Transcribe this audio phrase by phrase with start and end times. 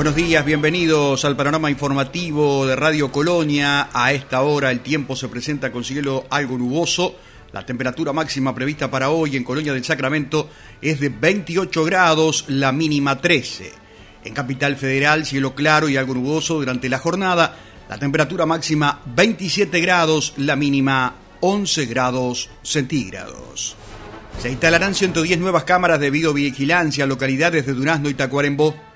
[0.00, 3.90] Buenos días, bienvenidos al panorama informativo de Radio Colonia.
[3.92, 7.16] A esta hora el tiempo se presenta con cielo algo nuboso.
[7.52, 10.48] La temperatura máxima prevista para hoy en Colonia del Sacramento
[10.80, 13.72] es de 28 grados, la mínima 13.
[14.24, 17.58] En Capital Federal, cielo claro y algo nuboso durante la jornada.
[17.86, 23.76] La temperatura máxima 27 grados, la mínima 11 grados centígrados.
[24.40, 28.89] Se instalarán 110 nuevas cámaras de videovigilancia en localidades de Durazno y Tacuarembó.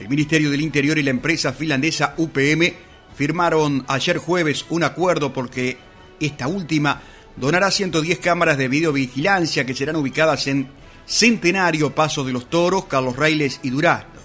[0.00, 2.72] El Ministerio del Interior y la empresa finlandesa UPM
[3.14, 5.76] firmaron ayer jueves un acuerdo porque
[6.18, 7.02] esta última
[7.36, 10.68] donará 110 cámaras de videovigilancia que serán ubicadas en
[11.04, 14.20] Centenario, Paso de los Toros, Carlos Railes y Durazno.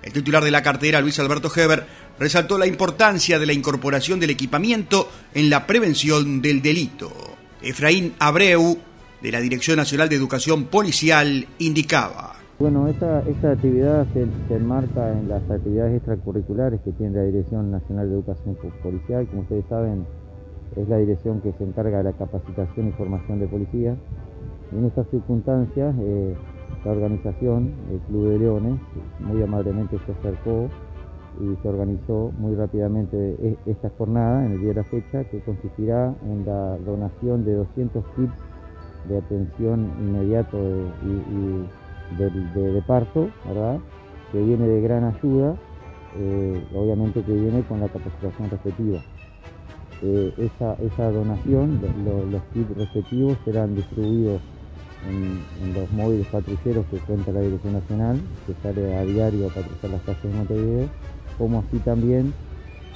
[0.00, 1.86] El titular de la cartera, Luis Alberto Heber,
[2.16, 7.36] resaltó la importancia de la incorporación del equipamiento en la prevención del delito.
[7.60, 8.78] Efraín Abreu,
[9.20, 12.39] de la Dirección Nacional de Educación Policial indicaba.
[12.60, 13.20] Bueno, esta,
[13.52, 19.26] actividad se, enmarca en las actividades extracurriculares que tiene la Dirección Nacional de Educación Policial.
[19.28, 20.04] Como ustedes saben,
[20.76, 23.96] es la dirección que se encarga de la capacitación y formación de policías.
[24.72, 26.34] En estas circunstancias, eh,
[26.84, 28.78] la organización, el Club de Leones,
[29.20, 30.68] muy amablemente se acercó
[31.40, 35.40] y se organizó muy rápidamente e, esta jornada en el día de la fecha, que
[35.40, 38.34] consistirá en la donación de 200 kits
[39.08, 41.64] de atención inmediato y,
[42.18, 43.78] de, parto, ¿verdad?
[44.32, 45.56] que viene de gran ayuda,
[46.16, 49.00] eh, obviamente que viene con la capacitación respectiva.
[50.02, 51.80] Eh, esa, donación,
[52.30, 54.40] los kits respectivos serán distribuidos
[55.08, 59.90] en, los móviles patrulleros que cuenta la Dirección Nacional, que sale a diario a patrullar
[59.90, 60.88] las calles de Montevideo,
[61.38, 62.32] como así también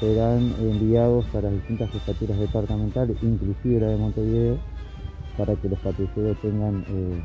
[0.00, 4.58] serán enviados a las distintas jefaturas departamentales, inclusive la de Montevideo,
[5.36, 7.20] para que los patrulleros tengan eh,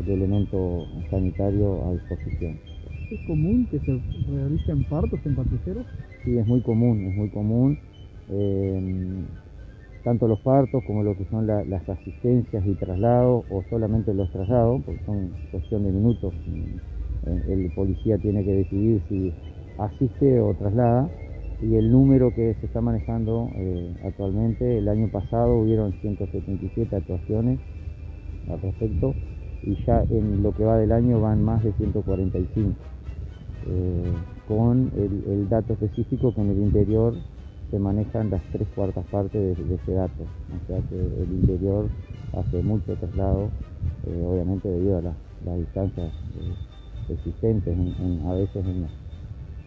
[0.00, 2.58] el elemento sanitario a disposición.
[3.10, 3.98] ¿Es común que se
[4.30, 5.86] realicen partos en patrulleros?
[6.24, 7.78] Sí, es muy común, es muy común.
[8.30, 9.24] Eh,
[10.04, 14.82] tanto los partos como lo que son las asistencias y traslados, o solamente los traslados,
[14.84, 16.32] porque son cuestión de minutos.
[17.26, 19.32] Eh, el policía tiene que decidir si
[19.78, 21.10] asiste o traslada
[21.60, 27.58] y el número que se está manejando eh, actualmente, el año pasado hubieron 177 actuaciones
[28.48, 29.14] al respecto
[29.62, 32.72] y ya en lo que va del año van más de 145,
[33.66, 34.12] eh,
[34.46, 37.14] con el, dato específico que en el interior
[37.70, 41.86] se manejan las tres cuartas partes de, ese dato, o sea que el interior
[42.32, 43.48] hace mucho traslado,
[44.06, 45.14] eh, obviamente debido a las,
[45.58, 46.12] distancias
[47.08, 47.76] existentes
[48.26, 48.86] a veces en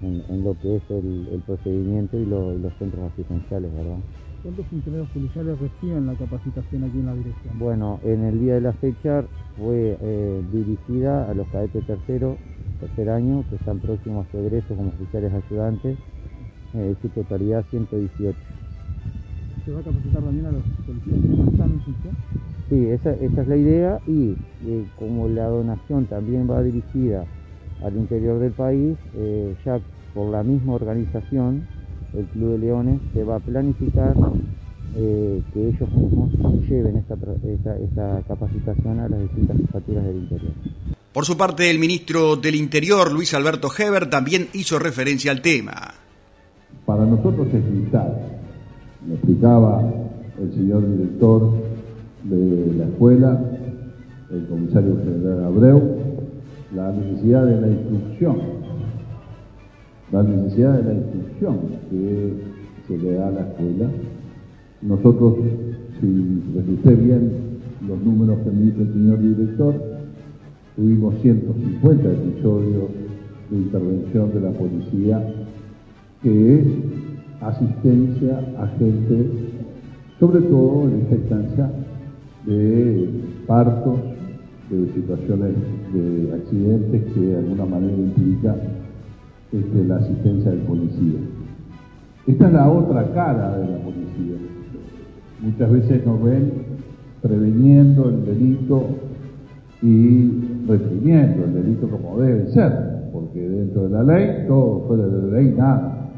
[0.04, 3.98] en, lo que es el, procedimiento y, los centros asistenciales, ¿verdad?
[4.42, 7.60] ¿Cuántos funcionarios policiales reciben la capacitación aquí en la dirección?
[7.60, 9.24] Bueno, en el día de la fecha
[9.56, 12.40] fue eh, dirigida a los cadetes tercero,
[12.80, 15.96] tercer año, que están próximos a su egreso como oficiales ayudantes,
[16.74, 18.36] eh, su totalidad 118.
[19.64, 22.16] ¿Se va a capacitar también a los policías que no están en función?
[22.70, 24.36] Sí, esa, esa es la idea y
[24.66, 27.28] eh, como la donación también va dirigida
[27.84, 28.98] al interior del país,
[29.64, 29.80] ya
[30.14, 31.68] por la misma organización,
[32.14, 34.16] el Club de Leones, se va a planificar
[34.96, 36.32] eh, que ellos mismos
[36.68, 37.16] lleven esta,
[37.76, 40.52] esta, capacitación a las distintas jefaturas del interior.
[41.14, 45.94] Por su parte, el ministro del Interior, Luis Alberto Heber, también hizo referencia al tema.
[46.86, 48.18] Para nosotros es vital,
[49.08, 49.82] me explicaba
[50.42, 51.54] el señor director
[52.24, 53.42] de la escuela,
[54.30, 55.98] el comisario general Abreu,
[56.76, 58.61] la necesidad de la instrucción,
[60.12, 61.58] la necesidad de la instrucción
[61.90, 62.34] que
[62.88, 63.90] se le da a la escuela.
[64.82, 65.36] Nosotros,
[66.00, 67.32] si registré bien
[67.88, 69.76] los números que me dijo el señor director,
[70.76, 72.90] tuvimos 150 episodios
[73.50, 75.34] de intervención de la policía,
[76.22, 76.68] que es
[77.42, 79.26] asistencia a gente,
[80.20, 81.72] sobre todo en esta instancia
[82.46, 83.10] de
[83.48, 84.00] partos,
[84.70, 85.54] de situaciones
[85.94, 88.56] de accidentes que de alguna manera implica
[89.52, 91.20] la asistencia del policía.
[92.28, 94.38] Esta es la otra cara de la policía.
[95.42, 96.52] Muchas veces nos ven
[97.22, 98.86] preveniendo el delito
[99.82, 100.32] y
[100.68, 105.40] reprimiendo el delito como debe ser, porque dentro de la ley, todo fuera de la
[105.40, 106.10] ley, nada.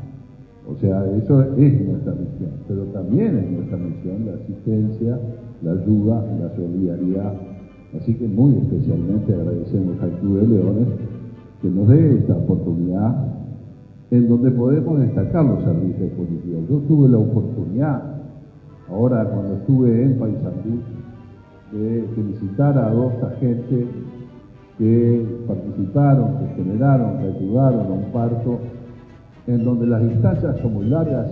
[0.69, 5.19] O sea, eso es nuestra misión, pero también es nuestra misión la asistencia,
[5.61, 7.33] la ayuda, la solidaridad
[7.99, 10.87] Así que muy especialmente agradecemos al Club de Leones
[11.63, 13.25] que nos dé esta oportunidad
[14.11, 16.63] en donde podemos destacar los servicios políticos.
[16.69, 18.03] Yo tuve la oportunidad,
[18.89, 20.81] ahora cuando estuve en Paysandú,
[21.71, 23.87] de felicitar a dos agentes
[24.77, 28.59] que participaron, que generaron, que ayudaron a un parto
[29.47, 31.27] en donde las distancias son muy largas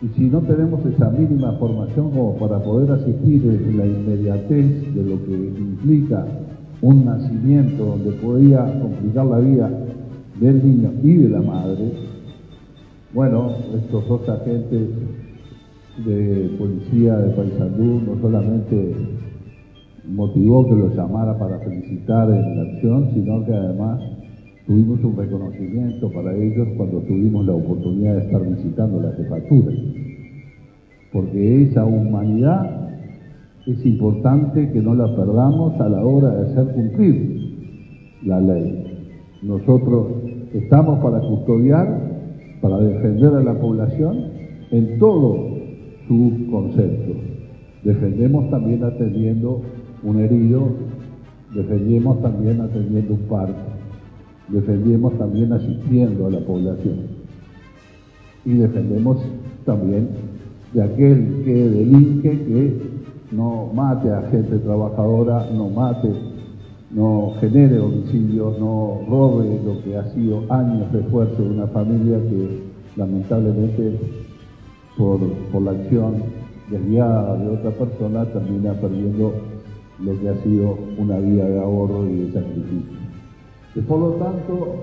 [0.00, 5.02] y si no tenemos esa mínima formación como para poder asistir en la inmediatez de
[5.02, 6.24] lo que implica
[6.80, 9.70] un nacimiento donde podía complicar la vida
[10.40, 11.92] del niño y de la madre,
[13.12, 14.88] bueno, estos dos agentes
[16.04, 18.94] de policía de Paysandú no solamente
[20.06, 24.00] motivó que los llamara para felicitar en la acción, sino que además
[24.66, 29.72] tuvimos un reconocimiento para ellos cuando tuvimos la oportunidad de estar visitando la jefatura.
[31.12, 32.87] Porque esa humanidad
[33.72, 38.84] es importante que no la perdamos a la hora de hacer cumplir la ley.
[39.42, 40.06] Nosotros
[40.52, 42.00] estamos para custodiar,
[42.60, 44.16] para defender a la población
[44.70, 45.58] en todo
[46.08, 47.14] su concepto.
[47.84, 49.62] Defendemos también atendiendo
[50.02, 50.68] un herido,
[51.54, 53.78] defendemos también atendiendo un parto
[54.48, 56.96] defendemos también asistiendo a la población
[58.44, 59.18] y defendemos
[59.64, 60.08] también
[60.72, 62.76] de aquel que delinque, que
[63.30, 66.10] no mate a gente trabajadora, no mate,
[66.90, 72.18] no genere homicidios, no robe lo que ha sido años de esfuerzo de una familia
[72.18, 72.62] que
[72.96, 73.98] lamentablemente
[74.96, 75.20] por,
[75.52, 76.14] por la acción
[76.70, 79.34] desviada de otra persona termina perdiendo
[80.00, 82.98] lo que ha sido una vida de ahorro y de sacrificio.
[83.74, 84.76] Y por lo tanto,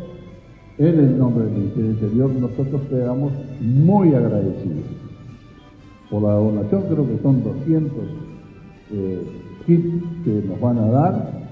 [0.78, 3.32] en el nombre del Ministerio Interior, nosotros quedamos
[3.62, 4.84] muy agradecidos
[6.10, 8.25] por la donación, creo que son 200
[8.92, 9.22] eh,
[9.66, 11.46] kits que nos van a dar.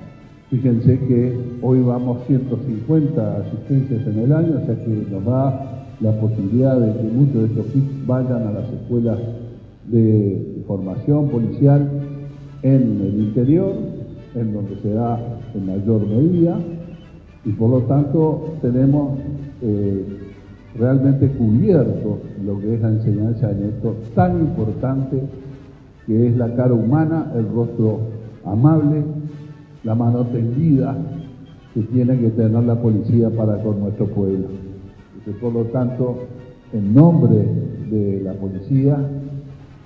[0.50, 6.12] Fíjense que hoy vamos 150 asistencias en el año, o sea que nos da la
[6.20, 9.20] posibilidad de que muchos de estos kits vayan a las escuelas
[9.88, 11.90] de formación policial
[12.62, 13.74] en el interior,
[14.36, 15.20] en donde se da
[15.54, 16.58] en mayor medida
[17.46, 19.20] y por lo tanto tenemos
[19.62, 20.06] eh,
[20.78, 25.22] realmente cubierto lo que es la enseñanza de esto tan importante
[26.06, 28.00] que es la cara humana, el rostro
[28.46, 29.04] amable,
[29.84, 30.98] la mano tendida
[31.74, 34.48] que tiene que tener la policía para con nuestro pueblo.
[35.42, 36.18] Por lo tanto,
[36.74, 37.46] en nombre
[37.90, 38.98] de la policía,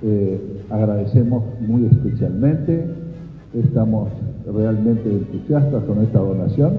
[0.01, 2.85] eh, agradecemos muy especialmente,
[3.53, 4.09] estamos
[4.53, 6.73] realmente entusiastas con esta donación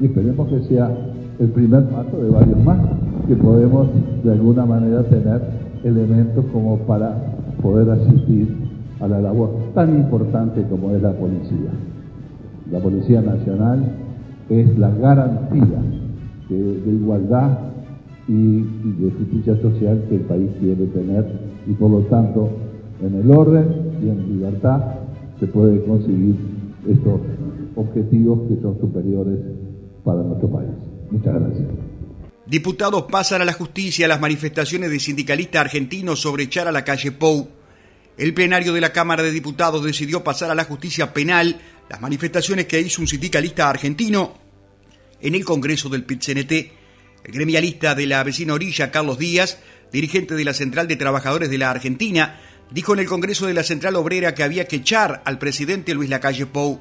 [0.00, 0.90] y esperemos que sea
[1.38, 2.78] el primer paso de varios más
[3.26, 3.88] que podemos
[4.24, 5.40] de alguna manera tener
[5.84, 7.14] elementos como para
[7.62, 8.67] poder asistir
[9.00, 11.70] a la labor tan importante como es la policía.
[12.70, 13.92] La Policía Nacional
[14.48, 15.80] es la garantía
[16.48, 17.58] de, igualdad
[18.26, 21.26] y, de justicia social que el país quiere tener
[21.66, 22.50] y por lo tanto
[23.02, 23.64] en el orden
[24.02, 24.82] y en libertad
[25.38, 26.36] se puede conseguir
[26.88, 27.20] estos
[27.76, 29.38] objetivos que son superiores
[30.04, 30.70] para nuestro país.
[31.10, 31.66] Muchas gracias.
[32.46, 37.12] Diputados pasan a la justicia las manifestaciones de sindicalistas argentinos sobre echar a la calle
[37.12, 37.57] Pou.
[38.18, 42.66] El plenario de la Cámara de Diputados decidió pasar a la justicia penal las manifestaciones
[42.66, 44.36] que hizo un sindicalista argentino
[45.20, 46.52] en el Congreso del PIT-CNT.
[47.22, 49.58] El gremialista de la vecina orilla, Carlos Díaz,
[49.92, 52.40] dirigente de la Central de Trabajadores de la Argentina,
[52.72, 56.10] dijo en el Congreso de la Central Obrera que había que echar al presidente Luis
[56.10, 56.80] Lacalle Pou.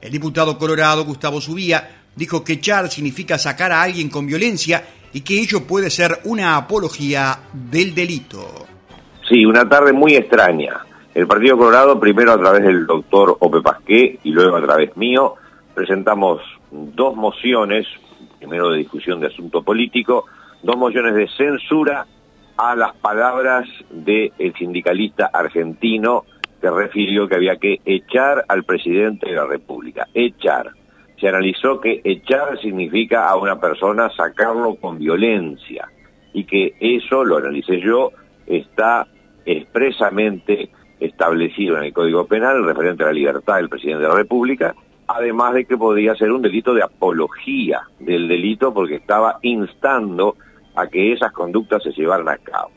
[0.00, 5.20] El diputado colorado, Gustavo Subía, dijo que echar significa sacar a alguien con violencia y
[5.20, 8.79] que ello puede ser una apología del delito.
[9.30, 10.84] Sí, una tarde muy extraña.
[11.14, 15.36] El Partido Colorado, primero a través del doctor Ope Pasqué y luego a través mío,
[15.72, 17.86] presentamos dos mociones,
[18.40, 20.24] primero de discusión de asunto político,
[20.64, 22.06] dos mociones de censura
[22.56, 26.24] a las palabras del sindicalista argentino
[26.60, 30.08] que refirió que había que echar al presidente de la República.
[30.12, 30.72] Echar
[31.20, 35.88] se analizó que echar significa a una persona sacarlo con violencia
[36.32, 38.10] y que eso, lo analicé yo,
[38.44, 39.06] está
[39.52, 44.74] expresamente establecido en el Código Penal referente a la libertad del presidente de la República,
[45.06, 50.36] además de que podría ser un delito de apología del delito porque estaba instando
[50.76, 52.70] a que esas conductas se llevaran a cabo.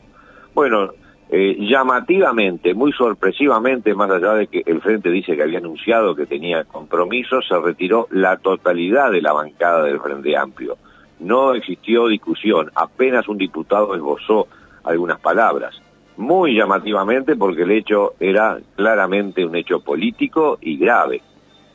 [0.54, 0.90] Bueno,
[1.30, 6.26] eh, llamativamente, muy sorpresivamente, más allá de que el Frente dice que había anunciado que
[6.26, 10.76] tenía compromiso, se retiró la totalidad de la bancada del Frente Amplio.
[11.20, 14.48] No existió discusión, apenas un diputado esbozó
[14.84, 15.80] algunas palabras.
[16.16, 21.22] Muy llamativamente porque el hecho era claramente un hecho político y grave.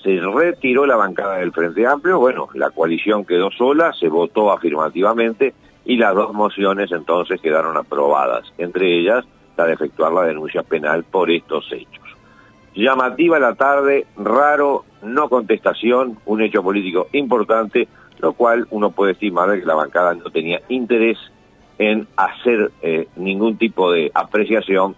[0.03, 5.53] Se retiró la bancada del Frente Amplio, bueno, la coalición quedó sola, se votó afirmativamente
[5.84, 9.25] y las dos mociones entonces quedaron aprobadas, entre ellas
[9.65, 12.03] de efectuar la denuncia penal por estos hechos.
[12.75, 17.88] Llamativa la tarde, raro, no contestación, un hecho político importante,
[18.19, 21.17] lo cual uno puede estimar que la bancada no tenía interés
[21.79, 24.95] en hacer eh, ningún tipo de apreciación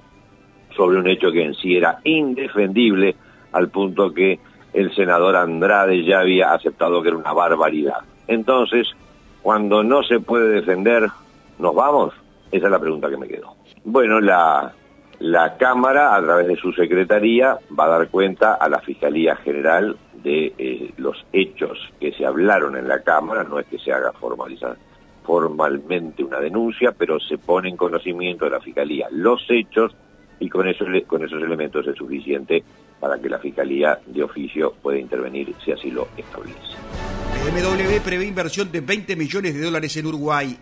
[0.76, 3.16] sobre un hecho que en sí era indefendible
[3.52, 4.40] al punto que
[4.74, 8.00] el senador Andrade ya había aceptado que era una barbaridad.
[8.28, 8.88] Entonces,
[9.44, 11.08] cuando no se puede defender,
[11.60, 12.14] ¿nos vamos?
[12.52, 13.56] Esa es la pregunta que me quedó.
[13.84, 14.74] Bueno, la,
[15.20, 19.96] la Cámara, a través de su secretaría, va a dar cuenta a la Fiscalía General
[20.24, 24.12] de eh, los hechos que se hablaron en la Cámara, no es que se haga
[24.14, 24.78] formalizar
[25.24, 29.96] formalmente una denuncia, pero se pone en conocimiento de la Fiscalía los hechos
[30.40, 32.64] y con, eso, con esos elementos es suficiente
[33.00, 36.60] para que la Fiscalía de oficio pueda intervenir si así lo establece.
[37.44, 40.58] BMW prevé inversión de 20 millones de dólares en Uruguay.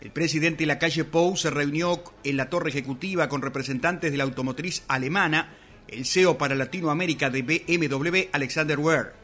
[0.00, 4.18] El presidente de la calle Pou se reunió en la torre ejecutiva con representantes de
[4.18, 5.54] la automotriz alemana,
[5.88, 9.17] el CEO para Latinoamérica de BMW, Alexander Ware.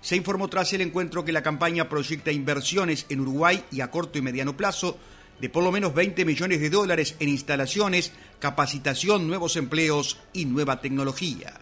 [0.00, 4.18] Se informó tras el encuentro que la campaña proyecta inversiones en Uruguay y a corto
[4.18, 4.96] y mediano plazo
[5.40, 10.80] de por lo menos 20 millones de dólares en instalaciones, capacitación, nuevos empleos y nueva
[10.80, 11.52] tecnología.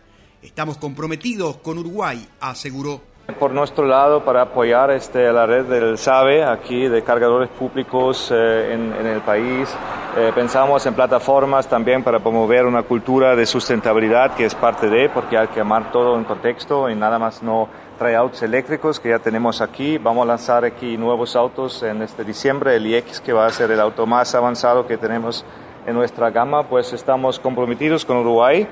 [0.43, 3.01] Estamos comprometidos con Uruguay, aseguró.
[3.41, 8.73] Por nuestro lado, para apoyar este, la red del SABE, aquí de cargadores públicos eh,
[8.73, 9.69] en, el país,
[10.17, 15.09] eh, pensamos en plataformas también para promover una cultura de sustentabilidad que es parte de,
[15.09, 19.11] porque hay que amar todo en contexto y nada más no trae autos eléctricos que
[19.11, 19.99] ya tenemos aquí.
[19.99, 23.71] Vamos a lanzar aquí nuevos autos en este diciembre, el iX que va a ser
[23.71, 25.45] el auto más avanzado que tenemos
[25.87, 28.67] en nuestra gama, pues estamos comprometidos con Uruguay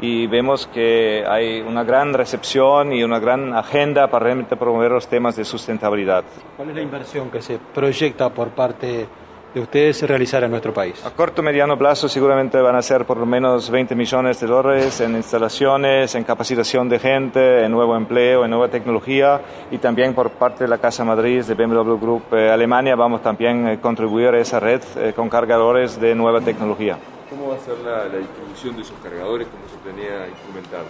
[0.00, 5.06] y vemos que hay una gran recepción y una gran agenda para realmente promover los
[5.06, 6.24] temas de sustentabilidad.
[6.56, 9.06] ¿Cuál es la inversión que se proyecta por parte
[9.56, 11.02] de ustedes realizar en nuestro país?
[11.06, 14.46] A corto y mediano plazo seguramente van a ser por lo menos 20 millones de
[14.46, 20.12] dólares en instalaciones, en capacitación de gente, en nuevo empleo, en nueva tecnología y también
[20.14, 23.80] por parte de la Casa Madrid de BMW Group eh, Alemania vamos también a eh,
[23.80, 26.98] contribuir a esa red eh, con cargadores de nueva tecnología.
[27.30, 30.84] ¿Cómo va a ser la, distribución de esos cargadores como se tenía instrumentado?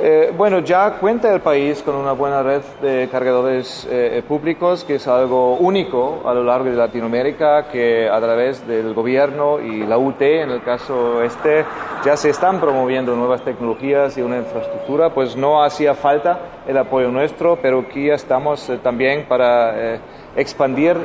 [0.00, 4.96] Eh, bueno, ya cuenta el país con una buena red de cargadores eh, públicos, que
[4.96, 9.98] es algo único a lo largo de Latinoamérica, que a través del gobierno y la
[9.98, 11.64] UT, en el caso este,
[12.04, 17.10] ya se están promoviendo nuevas tecnologías y una infraestructura, pues no hacía falta el apoyo
[17.10, 19.98] nuestro, pero aquí estamos eh, también para
[20.36, 20.96] expandir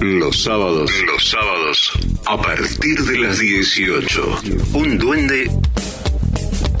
[0.00, 1.92] Los sábados, los sábados,
[2.24, 4.40] a partir de las 18,
[4.72, 5.50] un duende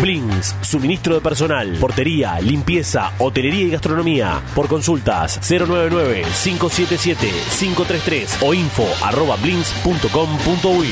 [0.00, 4.40] Blins, suministro de personal, portería, limpieza, hotelería y gastronomía.
[4.54, 10.88] Por consultas 099-577-533 o info arroba blins.com.uy.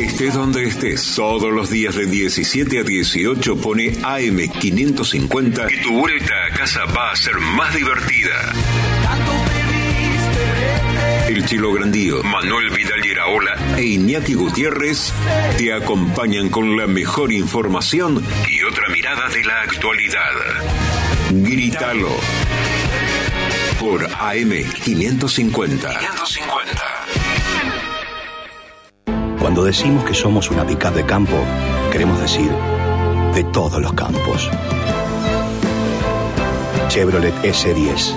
[0.00, 6.34] Estés donde estés, todos los días de 17 a 18 pone AM550 y tu vuelta
[6.46, 8.52] a casa va a ser más divertida.
[11.28, 15.12] El Chilo Grandío, Manuel Vidal Iraola e Iñaki Gutiérrez
[15.56, 20.32] te acompañan con la mejor información y otra mirada de la actualidad.
[21.30, 22.10] Grítalo
[23.80, 24.50] por AM
[24.84, 25.88] 550.
[25.88, 26.82] 550.
[29.38, 31.38] Cuando decimos que somos una pick de campo,
[31.90, 32.50] queremos decir
[33.34, 34.50] de todos los campos.
[36.88, 38.14] Chevrolet S10,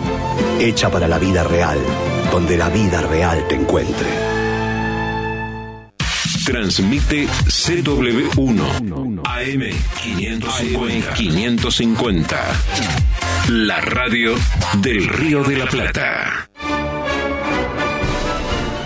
[0.60, 1.80] hecha para la vida real
[2.32, 4.31] donde la vida real te encuentre.
[6.46, 9.64] Transmite CW1 AM
[10.02, 11.14] 550.
[11.14, 12.62] 550.
[13.50, 14.34] La radio
[14.82, 16.50] del Río de la Plata.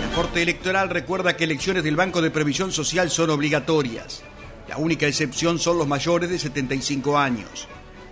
[0.02, 4.22] La Corte Electoral recuerda que elecciones del Banco de Previsión Social son obligatorias.
[4.68, 7.68] La única excepción son los mayores de 75 años.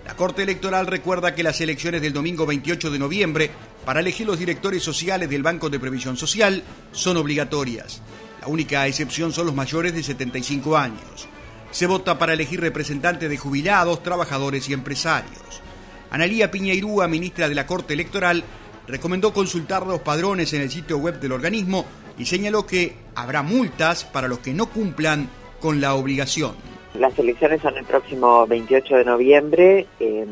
[0.07, 3.51] La Corte Electoral recuerda que las elecciones del domingo 28 de noviembre
[3.85, 8.01] para elegir los directores sociales del Banco de Previsión Social son obligatorias.
[8.45, 11.27] La única excepción son los mayores de 75 años.
[11.71, 15.63] Se vota para elegir representantes de jubilados, trabajadores y empresarios.
[16.11, 18.45] Analía Piñeirúa, ministra de la Corte Electoral,
[18.87, 21.87] recomendó consultar los padrones en el sitio web del organismo
[22.19, 26.55] y señaló que habrá multas para los que no cumplan con la obligación.
[26.99, 29.87] Las elecciones son el próximo 28 de noviembre.
[30.01, 30.27] Eh,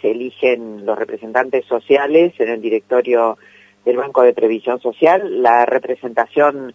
[0.00, 3.38] se eligen los representantes sociales en el directorio
[3.84, 5.42] del Banco de Previsión Social.
[5.42, 6.72] La representación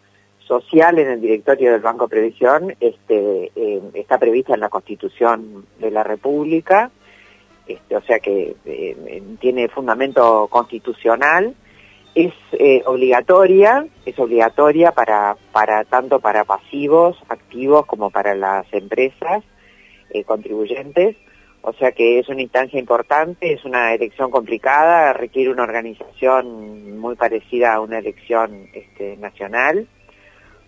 [0.59, 3.51] social en el directorio del Banco Previsión este,
[3.93, 6.91] está prevista en la Constitución de la República.
[7.67, 11.55] Este, o sea que eh, tiene fundamento constitucional
[12.15, 19.43] es eh, obligatoria, es obligatoria para, para tanto para pasivos, activos, como para las empresas
[20.09, 21.15] eh, contribuyentes.
[21.61, 27.15] O sea que es una instancia importante, es una elección complicada, requiere una organización muy
[27.15, 29.87] parecida a una elección este, nacional,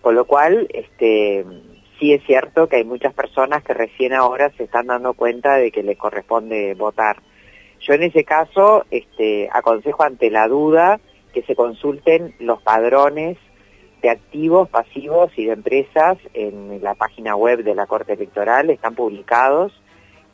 [0.04, 1.46] con lo cual este,
[1.98, 5.72] sí es cierto que hay muchas personas que recién ahora se están dando cuenta de
[5.72, 7.22] que les corresponde votar.
[7.80, 11.00] Yo en ese caso este, aconsejo ante la duda
[11.32, 13.38] que se consulten los padrones
[14.02, 18.94] de activos, pasivos y de empresas en la página web de la Corte Electoral, están
[18.94, 19.72] publicados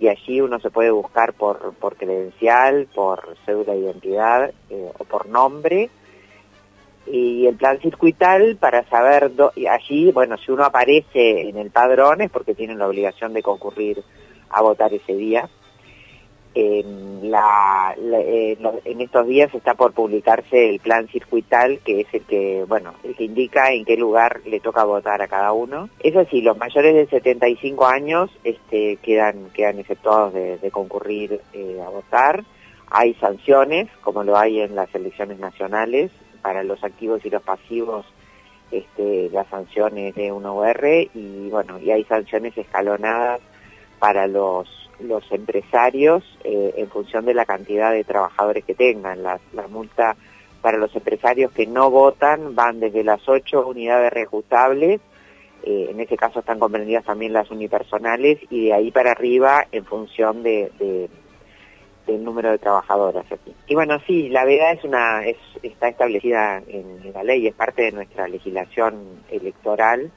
[0.01, 5.29] y allí uno se puede buscar por, credencial, por cédula de identidad eh, o por
[5.29, 5.91] nombre.
[7.11, 9.33] Y el plan circuital para saber,
[9.71, 14.03] allí, bueno, si uno aparece en el padrón es porque tienen la obligación de concurrir
[14.51, 15.49] a votar ese día
[16.55, 16.85] eh,
[18.85, 23.15] en estos días está por publicarse el plan circuital, que es el que, bueno, el
[23.15, 25.89] que indica en qué lugar le toca votar a cada uno.
[26.01, 31.89] Eso sí, los mayores de 75 años este, quedan, quedan efectuados de, concurrir eh, a
[31.89, 32.45] votar.
[32.91, 36.11] Hay sanciones, como lo hay en las elecciones nacionales,
[36.41, 38.07] para los activos y los pasivos,
[38.71, 43.41] este, las sanciones de 1UR, y bueno, y hay sanciones escalonadas
[43.99, 49.23] para los los empresarios eh, en función de la cantidad de trabajadores que tengan.
[49.23, 49.39] La,
[49.69, 50.17] multa
[50.61, 55.01] para los empresarios que no votan van desde las ocho unidades reajustables,
[55.63, 59.85] eh, en ese caso están comprendidas también las unipersonales, y de ahí para arriba en
[59.85, 61.09] función de,
[62.07, 63.27] del número de trabajadoras.
[63.67, 67.83] Y bueno, sí, la veda es una, es, está establecida en la ley, es parte
[67.83, 70.11] de nuestra legislación electoral,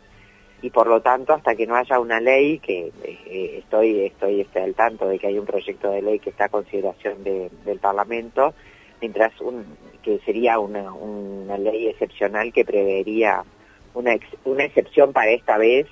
[0.63, 4.61] y por lo tanto hasta que no haya una ley que eh, estoy estoy este,
[4.61, 8.53] al tanto de que hay un proyecto de ley que está a consideración del Parlamento
[9.01, 9.65] mientras un,
[10.01, 13.43] que sería una, una ley excepcional que prevería
[13.93, 14.15] una,
[14.45, 15.85] una excepción para esta vez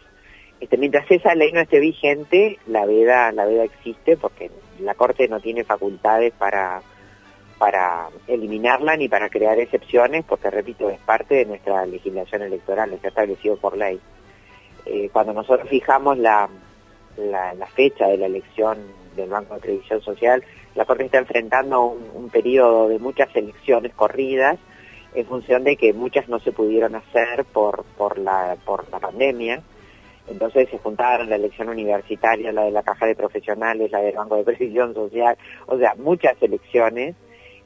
[0.61, 4.49] este, mientras esa ley no esté vigente la veda la veda existe porque
[4.81, 6.81] la Corte no tiene facultades para
[7.57, 13.09] para eliminarla ni para crear excepciones porque repito es parte de nuestra legislación electoral está
[13.09, 13.99] establecido por ley
[14.85, 16.49] eh, cuando nosotros fijamos la,
[17.17, 18.79] la, fecha de la elección
[19.15, 20.43] del Banco de Previsión Social,
[20.75, 24.57] la Corte está enfrentando un, un periodo de muchas elecciones corridas
[25.13, 29.61] en función de que muchas no se pudieron hacer por, por, la, por la pandemia.
[30.27, 34.37] Entonces se juntaron la elección universitaria, la de la Caja de Profesionales, la del Banco
[34.37, 37.15] de Previsión Social, o sea, muchas elecciones.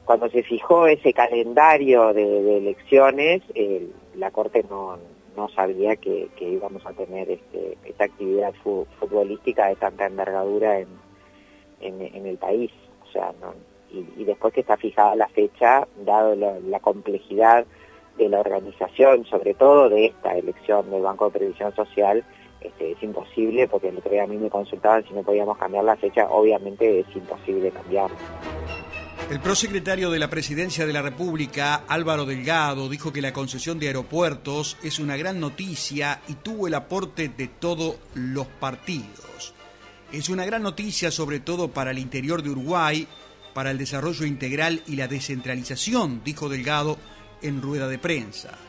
[0.04, 3.42] Cuando se fijó ese calendario de, elecciones,
[4.14, 4.98] la Corte no,
[5.36, 8.54] no sabía que, íbamos a tener este, esta actividad
[9.00, 10.88] futbolística de tanta envergadura en,
[11.80, 12.70] en, el país.
[13.06, 13.32] O sea,
[13.90, 17.66] y, después que está fijada la fecha, dado la, complejidad
[18.16, 22.24] de la organización, sobre todo de esta elección del Banco de Previsión Social,
[22.78, 25.96] es imposible, porque el otro día a mí me consultaban si no podíamos cambiar la
[25.96, 28.16] fecha, obviamente es imposible cambiarla.
[29.30, 33.88] El prosecretario de la Presidencia de la República, Álvaro Delgado, dijo que la concesión de
[33.88, 39.52] aeropuertos es una gran noticia y tuvo el aporte de todos los partidos.
[40.12, 43.08] Es una gran noticia sobre todo para el interior de Uruguay,
[43.52, 46.96] para el desarrollo integral y la descentralización, dijo Delgado
[47.42, 48.65] en rueda de prensa.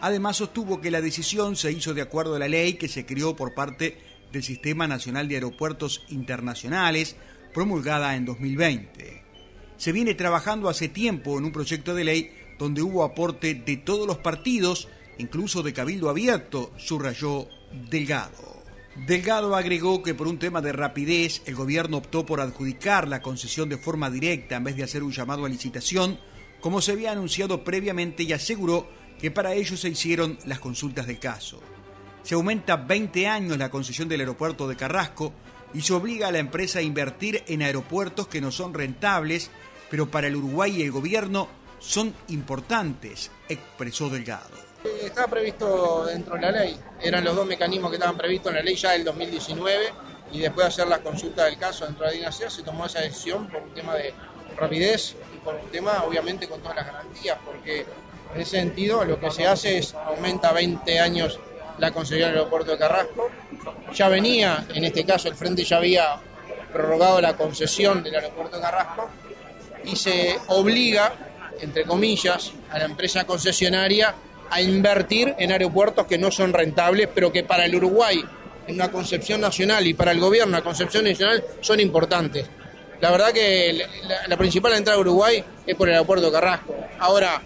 [0.00, 3.36] Además sostuvo que la decisión se hizo de acuerdo a la ley que se creó
[3.36, 3.98] por parte
[4.32, 7.16] del Sistema Nacional de Aeropuertos Internacionales,
[7.52, 9.20] promulgada en 2020
[9.80, 14.06] se viene trabajando hace tiempo en un proyecto de ley donde hubo aporte de todos
[14.06, 17.48] los partidos, incluso de Cabildo Abierto, subrayó
[17.88, 18.62] Delgado.
[19.06, 23.70] Delgado agregó que por un tema de rapidez el gobierno optó por adjudicar la concesión
[23.70, 26.20] de forma directa en vez de hacer un llamado a licitación,
[26.60, 28.86] como se había anunciado previamente y aseguró
[29.20, 31.60] que para ello se hicieron las consultas del caso.
[32.22, 35.32] Se aumenta 20 años la concesión del aeropuerto de Carrasco
[35.72, 39.50] y se obliga a la empresa a invertir en aeropuertos que no son rentables
[39.90, 41.48] pero para el Uruguay y el gobierno
[41.80, 44.70] son importantes, expresó Delgado.
[45.02, 48.62] Estaba previsto dentro de la ley, eran los dos mecanismos que estaban previstos en la
[48.62, 49.92] ley ya del 2019
[50.32, 53.00] y después de hacer la consulta del caso dentro de la dinastía se tomó esa
[53.00, 54.14] decisión por un tema de
[54.56, 57.84] rapidez y por un tema obviamente con todas las garantías, porque
[58.34, 61.38] en ese sentido lo que se hace es aumenta 20 años
[61.78, 63.30] la concesión del aeropuerto de Carrasco,
[63.94, 66.20] ya venía, en este caso el Frente ya había
[66.72, 69.08] prorrogado la concesión del aeropuerto de Carrasco
[69.84, 71.12] y se obliga,
[71.60, 74.14] entre comillas, a la empresa concesionaria
[74.50, 78.22] a invertir en aeropuertos que no son rentables, pero que para el Uruguay,
[78.66, 82.48] en una concepción nacional, y para el gobierno, una concepción nacional, son importantes.
[83.00, 83.86] La verdad que
[84.26, 86.76] la, principal entrada a Uruguay es por el aeropuerto de Carrasco.
[86.98, 87.40] Ahora,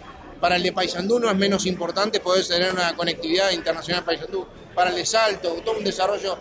[0.44, 4.46] para el de Paysandú no es menos importante poder tener una conectividad internacional Paysandú.
[4.74, 6.36] Para el de Salto, todo un desarrollo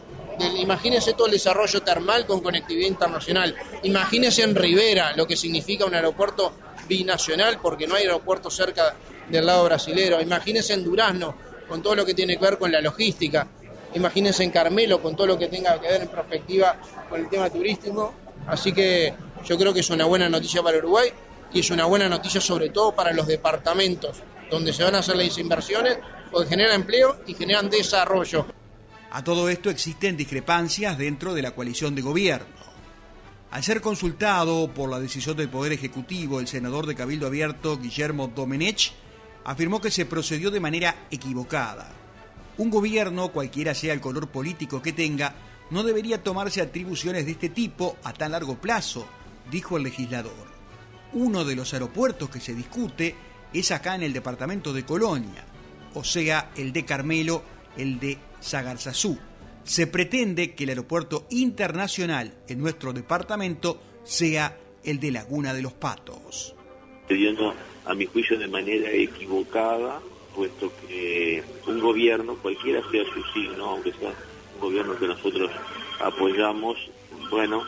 [0.57, 3.55] imagínense todo el desarrollo termal con conectividad internacional.
[3.83, 6.51] Imagínense en Rivera lo que significa un aeropuerto
[6.85, 8.93] binacional porque no hay aeropuerto cerca
[9.29, 10.19] del lado brasilero.
[10.19, 11.37] Imagínense en Durazno
[11.69, 13.47] con todo lo que tiene que ver con la logística.
[13.93, 16.75] Imagínense en Carmelo con todo lo que tenga que ver en perspectiva
[17.09, 18.13] con el tema turístico.
[18.47, 19.13] Así que
[19.45, 21.09] yo creo que es una buena noticia para Uruguay
[21.53, 25.15] y es una buena noticia sobre todo para los departamentos donde se van a hacer
[25.15, 25.97] las inversiones
[26.31, 28.45] porque generan empleo y generan desarrollo.
[29.11, 32.47] A todo esto existen discrepancias dentro de la coalición de gobierno.
[33.51, 38.31] Al ser consultado por la decisión del Poder Ejecutivo, el senador de Cabildo Abierto, Guillermo
[38.35, 38.91] Domenech,
[39.43, 41.91] afirmó que se procedió de manera equivocada.
[42.57, 45.35] Un gobierno, cualquiera sea el color político que tenga,
[45.69, 49.07] no debería tomarse atribuciones de este tipo a tan largo plazo,
[49.51, 50.52] dijo el legislador.
[51.13, 53.15] Uno de los aeropuertos que se discute
[53.53, 55.45] es acá en el departamento de Colonia,
[55.93, 57.43] o sea, el de Carmelo,
[57.77, 59.17] el de Sagarzazú.
[59.63, 65.73] Se pretende que el aeropuerto internacional en nuestro departamento sea el de Laguna de los
[65.73, 66.55] Patos.
[67.07, 67.53] Pidiendo,
[67.85, 70.01] a mi juicio, de manera equivocada,
[70.35, 74.11] puesto que un gobierno, cualquiera sea su signo, aunque sea
[74.55, 75.51] un gobierno que nosotros
[75.99, 76.77] apoyamos,
[77.29, 77.63] bueno,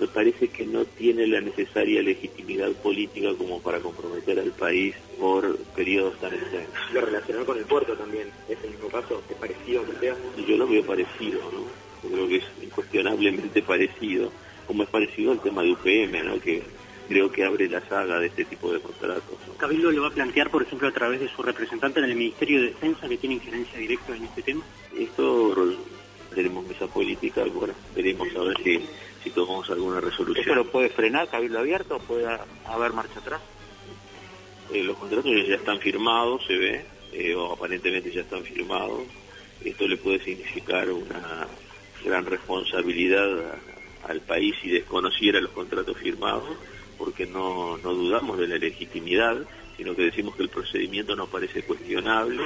[0.00, 5.56] me parece que no tiene la necesaria legitimidad política como para comprometer al país por
[5.74, 6.74] periodos tan extensos.
[6.92, 9.22] Lo relacionado con el puerto también, ¿es el mismo caso?
[9.28, 10.12] ¿Es parecido que
[10.46, 11.64] Yo lo veo parecido, ¿no?
[12.02, 14.30] Yo creo que es incuestionablemente parecido,
[14.66, 16.40] como es parecido al tema de UPM, ¿no?
[16.40, 16.62] Que
[17.08, 19.24] creo que abre la saga de este tipo de contratos.
[19.56, 22.60] ¿Cabildo lo va a plantear, por ejemplo, a través de su representante en el Ministerio
[22.60, 24.62] de Defensa, que tiene injerencia directa en este tema?
[24.96, 25.74] Esto
[26.34, 28.80] tenemos mesa política, bueno, veremos a ver si
[29.28, 30.44] si tomamos alguna resolución.
[30.44, 32.26] ¿Eso lo puede frenar Cabildo Abierto o puede
[32.66, 33.40] haber marcha atrás?
[34.72, 39.02] Eh, los contratos ya están firmados, se ve, eh, o aparentemente ya están firmados.
[39.64, 41.46] Esto le puede significar una
[42.04, 43.58] gran responsabilidad
[44.06, 46.56] al país si desconociera los contratos firmados,
[46.96, 49.36] porque no, no dudamos de la legitimidad,
[49.76, 52.42] sino que decimos que el procedimiento no parece cuestionable.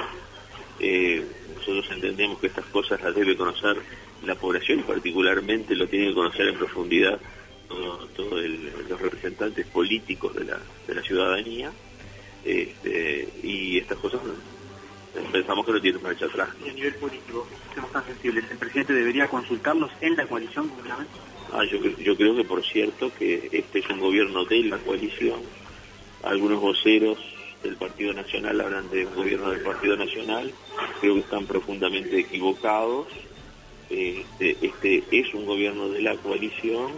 [0.79, 1.23] Eh,
[1.55, 3.77] nosotros entendemos que estas cosas las debe conocer
[4.25, 7.19] la población particularmente lo tiene que conocer en profundidad
[8.15, 8.43] todos
[8.87, 11.71] los representantes políticos de la, de la ciudadanía
[12.45, 14.21] este, y estas cosas
[15.31, 16.49] pensamos que no tienen marcha atrás.
[16.65, 20.71] Y a nivel político, somos tan sensibles, ¿el presidente debería consultarlos en la coalición
[21.51, 25.39] Ah, yo, yo creo que por cierto que este es un gobierno de la coalición,
[26.23, 27.19] algunos voceros
[27.61, 30.51] del Partido Nacional hablan de un gobierno del Partido Nacional,
[30.99, 33.07] creo que están profundamente equivocados
[33.89, 36.91] este, este es un gobierno de la coalición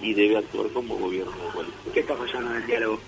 [0.00, 1.92] y debe actuar como gobierno de coalición.
[1.92, 3.00] ¿Qué está fallando en el diálogo?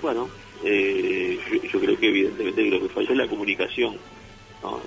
[0.00, 0.28] Bueno,
[0.64, 1.38] eh,
[1.72, 3.96] yo, creo que evidentemente lo que falla es la comunicación.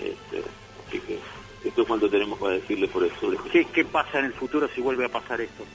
[0.02, 0.42] Este,
[0.88, 1.20] así que
[1.68, 3.32] esto es cuanto tenemos para decirle por eso.
[3.52, 5.66] ¿Qué, ¿Qué pasa en el futuro si vuelve a pasar esto?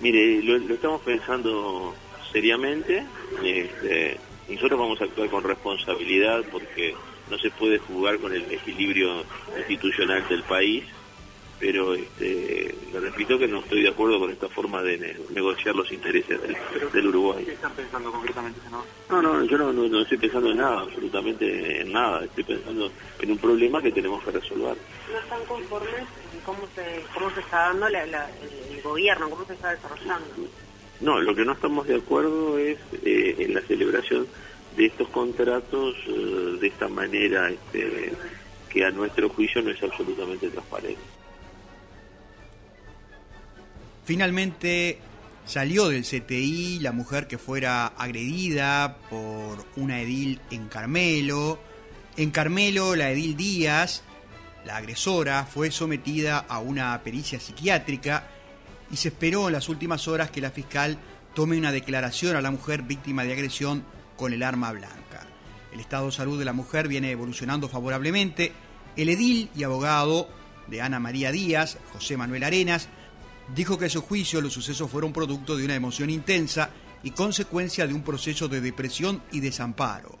[0.00, 1.94] Mire, lo, estamos pensando
[2.32, 3.04] seriamente.
[3.42, 6.94] Este, nosotros vamos a actuar con responsabilidad porque
[7.30, 9.24] no se puede jugar con el equilibrio
[9.56, 10.84] institucional del país,
[11.58, 15.90] pero este, le repito que no estoy de acuerdo con esta forma de negociar los
[15.92, 16.38] intereses
[16.92, 17.44] del, Uruguay.
[17.44, 18.60] ¿Qué están pensando concretamente,
[19.08, 22.24] No, no, yo no, estoy pensando en nada, absolutamente en nada.
[22.24, 24.76] Estoy pensando en un problema que tenemos que resolver.
[25.10, 29.70] ¿No están conformes en cómo se, cómo se está dando el, gobierno, cómo se está
[29.70, 30.26] desarrollando?
[31.00, 34.26] No, lo que no estamos de acuerdo es eh, en la celebración
[34.76, 38.12] de estos contratos eh, de esta manera este,
[38.68, 41.00] que a nuestro juicio no es absolutamente transparente.
[44.04, 44.98] Finalmente
[45.46, 51.58] salió del CTI la mujer que fuera agredida por una edil en Carmelo.
[52.16, 54.02] En Carmelo, la edil Díaz,
[54.64, 58.28] la agresora, fue sometida a una pericia psiquiátrica
[58.90, 60.98] y se esperó en las últimas horas que la fiscal
[61.34, 63.84] tome una declaración a la mujer víctima de agresión
[64.16, 65.26] con el arma blanca.
[65.72, 68.52] El estado de salud de la mujer viene evolucionando favorablemente.
[68.96, 70.28] El edil y abogado
[70.68, 72.88] de Ana María Díaz, José Manuel Arenas,
[73.54, 76.70] dijo que en su juicio los sucesos fueron producto de una emoción intensa
[77.02, 80.18] y consecuencia de un proceso de depresión y desamparo.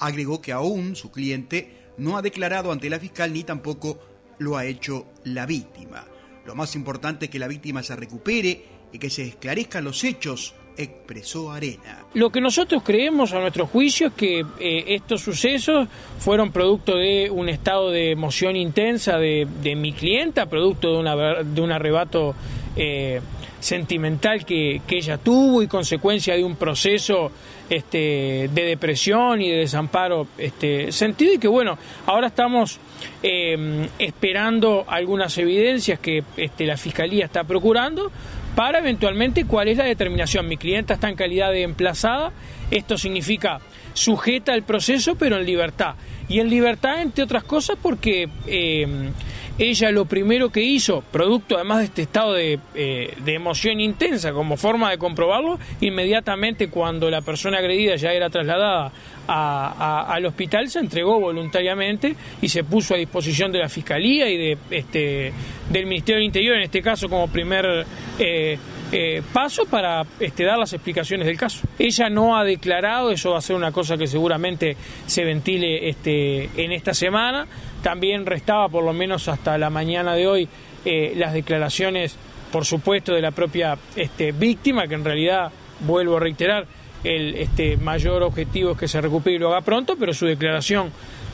[0.00, 4.00] Agregó que aún su cliente no ha declarado ante la fiscal ni tampoco
[4.38, 6.04] lo ha hecho la víctima.
[6.44, 10.54] Lo más importante es que la víctima se recupere y que se esclarezcan los hechos,
[10.76, 12.04] expresó Arena.
[12.14, 17.30] Lo que nosotros creemos a nuestro juicio es que eh, estos sucesos fueron producto de
[17.30, 22.34] un estado de emoción intensa de, mi clienta, producto de, de un arrebato
[22.76, 23.20] eh,
[23.64, 27.32] sentimental que, ella tuvo y consecuencia de un proceso
[27.70, 32.78] este, de depresión y de desamparo este, sentido y que bueno, ahora estamos
[33.22, 38.12] eh, esperando algunas evidencias que este, la Fiscalía está procurando
[38.54, 40.48] para eventualmente cuál es la determinación.
[40.48, 42.32] Mi clienta está en calidad de emplazada,
[42.70, 43.60] esto significa
[43.92, 45.94] sujeta al proceso pero en libertad.
[46.28, 48.28] Y en libertad, entre otras cosas, porque...
[48.46, 49.10] Eh,
[49.58, 54.56] ella lo primero que hizo, producto además de este estado de, eh, emoción intensa como
[54.56, 58.90] forma de comprobarlo, inmediatamente cuando la persona agredida ya era trasladada
[59.26, 64.58] al hospital, se entregó voluntariamente y se puso a disposición de la Fiscalía y de,
[64.70, 65.32] este,
[65.70, 67.86] del Ministerio del Interior, en este caso como primer...
[68.18, 68.58] Eh,
[68.92, 71.66] eh, paso para este, dar las explicaciones del caso.
[71.78, 76.48] Ella no ha declarado, eso va a ser una cosa que seguramente se ventile este,
[76.56, 77.46] en esta semana.
[77.82, 80.48] También restaba, por lo menos hasta la mañana de hoy,
[80.84, 82.16] eh, las declaraciones,
[82.52, 85.50] por supuesto, de la propia este, víctima, que en realidad,
[85.80, 86.66] vuelvo a reiterar,
[87.02, 90.90] el este, mayor objetivo es que se recupere y lo haga pronto, pero su declaración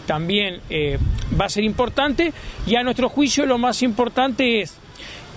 [0.06, 0.98] también eh,
[1.38, 2.32] va a ser importante.
[2.66, 4.79] Y a nuestro juicio lo más importante es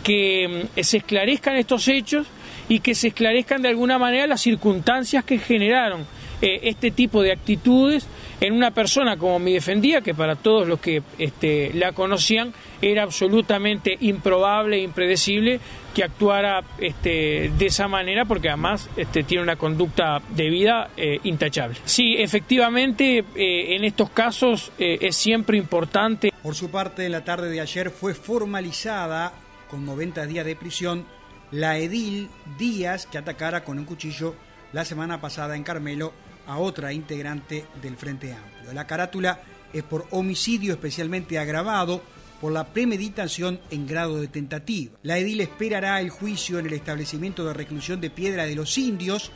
[0.03, 2.27] que mm, se esclarezcan estos hechos
[2.69, 6.05] y que se esclarezcan de alguna manera las circunstancias que generaron
[6.41, 8.05] eh, este tipo de actitudes
[8.41, 13.03] en una persona como mi defendía, que para todos los que este, la conocían era
[13.03, 15.61] absolutamente improbable e impredecible
[15.95, 21.19] que actuara este, de esa manera, porque además este, tiene una conducta de vida eh,
[21.23, 21.77] intachable.
[21.85, 26.33] Sí, efectivamente, eh, en estos casos es siempre importante.
[26.41, 29.31] Por su parte, en la tarde de ayer fue formalizada
[29.73, 31.03] con 90 días de prisión
[31.49, 34.35] la edil Díaz que atacara con un cuchillo
[34.71, 36.13] la semana pasada en Carmelo
[36.45, 38.71] a otra integrante del Frente Amplio.
[38.71, 39.41] La carátula
[39.73, 42.03] es por homicidio especialmente agravado
[42.39, 44.95] por la premeditación en grado de tentativa.
[45.01, 49.31] La edil esperará el juicio en el establecimiento de reclusión de Piedra de los Indios.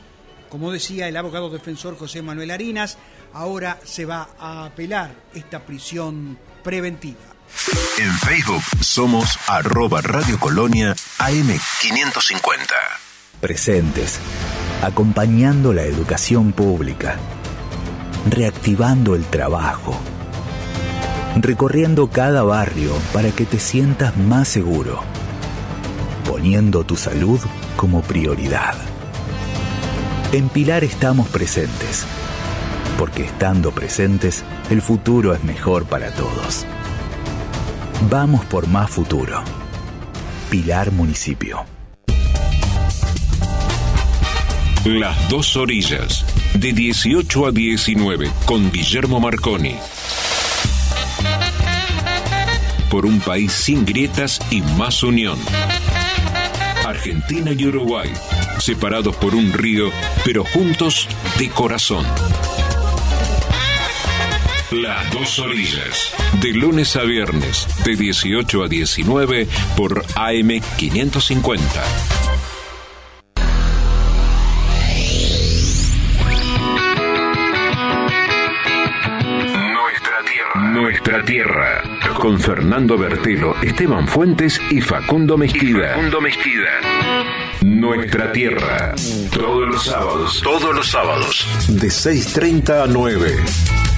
[0.50, 2.96] Como decía el abogado defensor José Manuel Arinas,
[3.32, 7.27] ahora se va a apelar esta prisión preventiva.
[7.98, 12.74] En Facebook somos arroba Radio Colonia AM550.
[13.40, 14.18] Presentes,
[14.82, 17.16] acompañando la educación pública,
[18.28, 19.98] reactivando el trabajo,
[21.36, 25.00] recorriendo cada barrio para que te sientas más seguro,
[26.26, 27.40] poniendo tu salud
[27.76, 28.74] como prioridad.
[30.32, 32.04] En Pilar estamos presentes,
[32.98, 36.66] porque estando presentes, el futuro es mejor para todos.
[38.02, 39.42] Vamos por más futuro.
[40.50, 41.64] Pilar Municipio.
[44.84, 49.74] Las dos orillas, de 18 a 19, con Guillermo Marconi.
[52.88, 55.38] Por un país sin grietas y más unión.
[56.86, 58.10] Argentina y Uruguay,
[58.60, 59.90] separados por un río,
[60.24, 62.06] pero juntos de corazón.
[64.70, 66.12] Las dos orillas.
[66.42, 71.64] De lunes a viernes, de 18 a 19 por AM 550.
[79.72, 80.70] Nuestra tierra.
[80.70, 81.82] Nuestra tierra.
[82.18, 85.94] Con Fernando Bertelo, Esteban Fuentes y Facundo Mezquida.
[85.94, 86.68] Facundo Mezquida.
[87.62, 88.94] Nuestra tierra.
[89.32, 90.42] Todos los sábados.
[90.42, 91.46] Todos los sábados.
[91.68, 93.97] De 6.30 a 9 con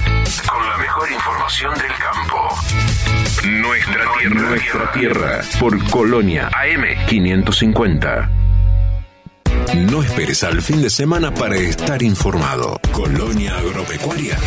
[1.01, 2.49] mejor información del campo.
[3.47, 4.49] Nuestra tierra.
[4.49, 5.41] Nuestra tierra.
[5.59, 8.29] Por Colonia AM 550.
[9.89, 12.79] No esperes al fin de semana para estar informado.
[12.91, 14.37] Colonia Agropecuaria.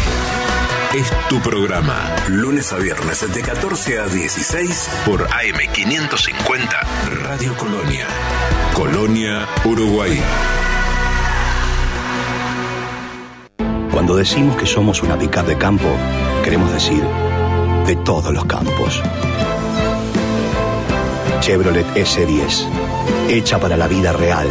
[0.95, 1.99] Es tu programa.
[2.29, 6.81] Lunes a viernes de 14 a 16 por AM 550
[7.23, 8.07] Radio Colonia.
[8.75, 10.21] Colonia, Uruguay.
[13.91, 15.89] Cuando decimos que somos una pickup de campo,
[16.45, 17.03] queremos decir
[17.87, 19.03] de todos los campos.
[21.41, 22.67] Chevrolet S10
[23.31, 24.47] hecha para la vida real,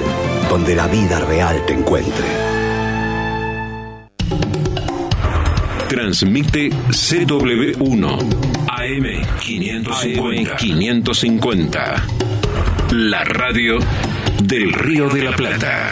[0.49, 2.25] donde la vida real te encuentre.
[5.87, 8.17] Transmite CW1
[8.67, 9.05] AM
[9.39, 10.55] 550.
[10.55, 12.03] 550.
[12.91, 13.77] La radio
[14.41, 15.91] del Río de la Plata.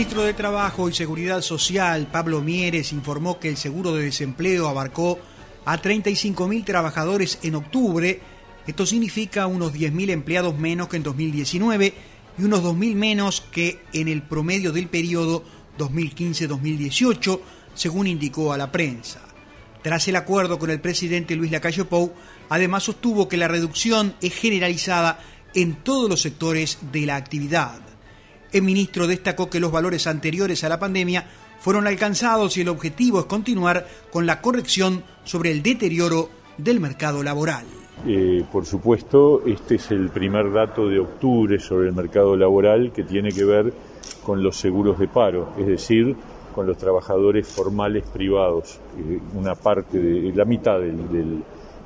[0.00, 5.18] Ministro de Trabajo y Seguridad Social, Pablo Mieres, informó que el seguro de desempleo abarcó
[5.66, 8.18] a 35.000 trabajadores en octubre.
[8.66, 11.92] Esto significa unos 10.000 empleados menos que en 2019
[12.38, 15.44] y unos 2.000 menos que en el promedio del periodo
[15.76, 17.40] 2015-2018,
[17.74, 19.20] según indicó a la prensa.
[19.82, 22.14] Tras el acuerdo con el presidente Luis Lacalle Pou,
[22.48, 25.20] además sostuvo que la reducción es generalizada
[25.52, 27.89] en todos los sectores de la actividad.
[28.52, 31.26] El ministro destacó que los valores anteriores a la pandemia
[31.60, 37.22] fueron alcanzados y el objetivo es continuar con la corrección sobre el deterioro del mercado
[37.22, 37.64] laboral.
[38.06, 43.04] Eh, por supuesto, este es el primer dato de octubre sobre el mercado laboral que
[43.04, 43.72] tiene que ver
[44.24, 46.16] con los seguros de paro, es decir,
[46.54, 51.42] con los trabajadores formales privados, eh, una parte de la mitad del,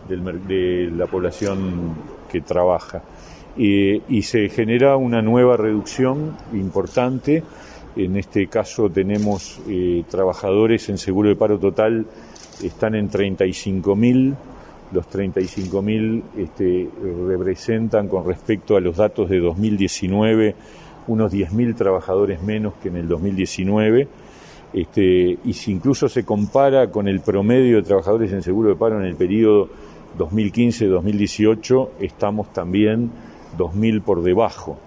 [0.08, 1.94] de la población
[2.30, 3.02] que trabaja.
[3.56, 7.42] Eh, y se genera una nueva reducción importante.
[7.96, 9.60] En este caso tenemos
[10.08, 12.06] trabajadores en seguro de paro total,
[12.60, 14.34] están en 35.000
[14.92, 16.88] los 35.000 este,
[17.26, 20.54] representan con respecto a los datos de 2019
[21.06, 24.08] unos 10.000 trabajadores menos que en el 2019.
[24.72, 28.98] Este, y si incluso se compara con el promedio de trabajadores en seguro de paro
[28.98, 29.68] en el periodo
[30.18, 33.10] 2015-2018, estamos también
[33.56, 34.78] 2.000 por debajo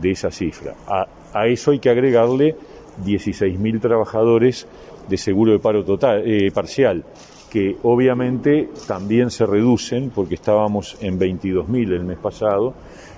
[0.00, 0.74] de esa cifra.
[0.86, 2.56] A, eso hay que agregarle
[3.04, 4.66] 16.000 trabajadores
[5.08, 7.04] de seguro de paro total, eh, parcial
[7.50, 12.74] que obviamente también se reducen porque estábamos en 22.000 el mes pasado,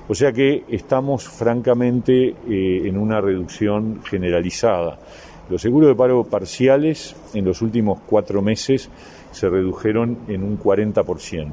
[0.07, 4.99] o sea que estamos francamente eh, en una reducción generalizada.
[5.51, 8.91] Los seguros de paro parciales en los últimos cuatro meses
[9.33, 11.53] se redujeron en un 40%.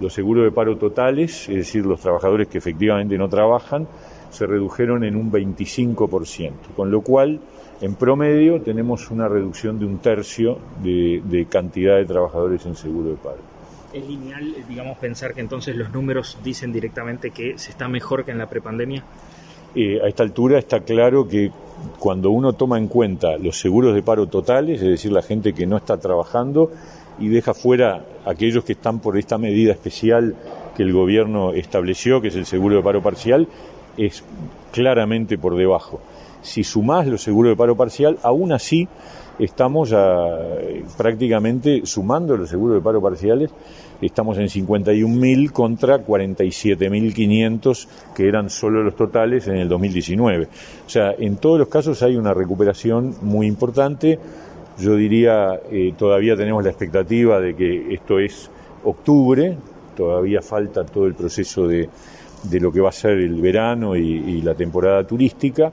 [0.00, 3.86] Los seguros de paro totales, es decir, los trabajadores que efectivamente no trabajan,
[4.30, 7.40] se redujeron en un 25%, con lo cual
[7.80, 13.16] en promedio tenemos una reducción de un tercio de, cantidad de trabajadores en seguro de
[13.16, 13.38] paro.
[13.92, 18.32] ¿Es lineal, digamos, pensar que entonces los números dicen directamente que se está mejor que
[18.32, 19.04] en la prepandemia?
[19.76, 21.50] Eh, a esta altura está claro que
[21.98, 25.66] cuando uno toma en cuenta los seguros de paro totales, es decir, la gente que
[25.66, 26.70] no está trabajando
[27.18, 30.34] y deja fuera aquellos que están por esta medida especial
[30.76, 33.48] que el gobierno estableció, que es el seguro de paro parcial,
[33.96, 34.24] es
[34.72, 36.00] claramente por debajo
[36.44, 38.86] si sumás los seguros de paro parcial, aún así
[39.38, 39.92] estamos
[40.96, 43.50] prácticamente sumando los seguros de paro parciales,
[44.00, 50.48] estamos en 51.000 contra 47.500 que eran solo los totales en el 2019.
[50.86, 54.18] O sea, en todos los casos hay una recuperación muy importante.
[54.78, 58.50] Yo diría, eh, todavía tenemos la expectativa de que esto es
[58.84, 59.56] octubre,
[59.96, 61.88] todavía falta todo el proceso de,
[62.60, 65.72] lo que va a ser el verano y la temporada turística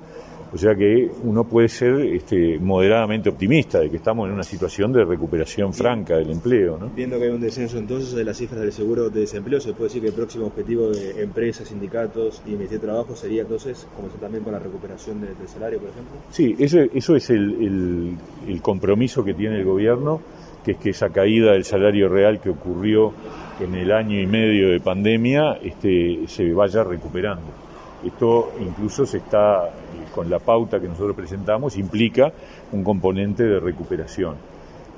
[0.54, 4.92] o sea que uno puede ser este, moderadamente optimista de que estamos en una situación
[4.92, 6.78] de recuperación franca del empleo.
[6.78, 6.90] ¿no?
[6.90, 9.86] Viendo que hay un descenso entonces de las cifras del seguro de desempleo, ¿se puede
[9.86, 14.20] decir que el próximo objetivo de empresas, sindicatos y Ministerio de Trabajo sería entonces comenzar
[14.20, 16.18] también con la recuperación del salario, por ejemplo?
[16.32, 20.22] Sí, eso, eso es el, el compromiso que tiene el gobierno,
[20.64, 23.14] que es que esa caída del salario real que ocurrió
[23.60, 27.71] en el año y medio de pandemia este, se vaya recuperando.
[28.06, 29.70] Esto incluso se está
[30.14, 32.32] con la pauta que nosotros presentamos, implica
[32.72, 34.36] un componente de recuperación.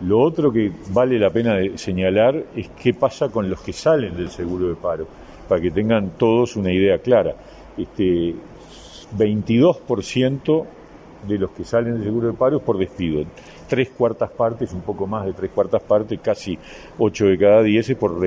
[0.01, 4.29] Lo otro que vale la pena señalar es qué pasa con los que salen del
[4.29, 5.07] seguro de paro,
[5.47, 7.35] para que tengan todos una idea clara.
[7.77, 8.35] Este
[9.17, 10.65] 22%
[11.27, 13.23] de los que salen del seguro de paro es por despido.
[13.67, 16.57] Tres cuartas partes, un poco más de tres cuartas partes, casi
[16.97, 18.19] ocho de cada diez es por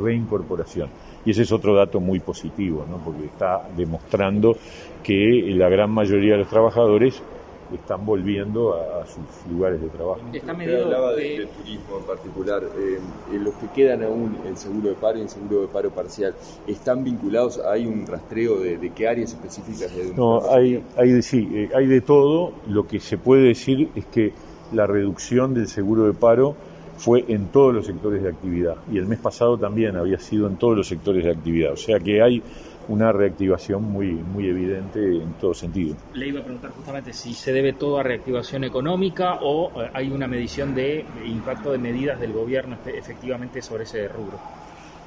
[0.00, 0.88] reincorporación.
[1.24, 2.98] Y ese es otro dato muy positivo, ¿no?
[2.98, 4.56] porque está demostrando
[5.02, 7.22] que la gran mayoría de los trabajadores
[7.74, 10.20] están volviendo a, sus lugares de trabajo.
[10.32, 12.62] Está hablaba de, turismo en particular.
[12.62, 12.98] Eh,
[13.38, 16.34] los que quedan aún en seguro de paro y en seguro de paro parcial,
[16.66, 17.58] ¿están vinculados?
[17.58, 19.94] ¿Hay un rastreo de, qué áreas específicas?
[19.94, 22.52] De no, hay, hay, sí, eh, hay de todo.
[22.68, 24.32] Lo que se puede decir es que
[24.72, 26.54] la reducción del seguro de paro
[26.96, 30.56] fue en todos los sectores de actividad y el mes pasado también había sido en
[30.56, 31.72] todos los sectores de actividad.
[31.72, 32.42] O sea que hay
[32.88, 35.96] una reactivación muy, muy evidente en todo sentido.
[36.14, 40.10] Le iba a preguntar justamente si se debe todo a reactivación económica o eh, hay
[40.10, 44.38] una medición de impacto de medidas del gobierno efectivamente sobre ese rubro.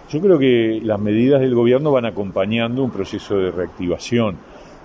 [0.09, 4.37] Yo creo que las medidas del gobierno van acompañando un proceso de reactivación.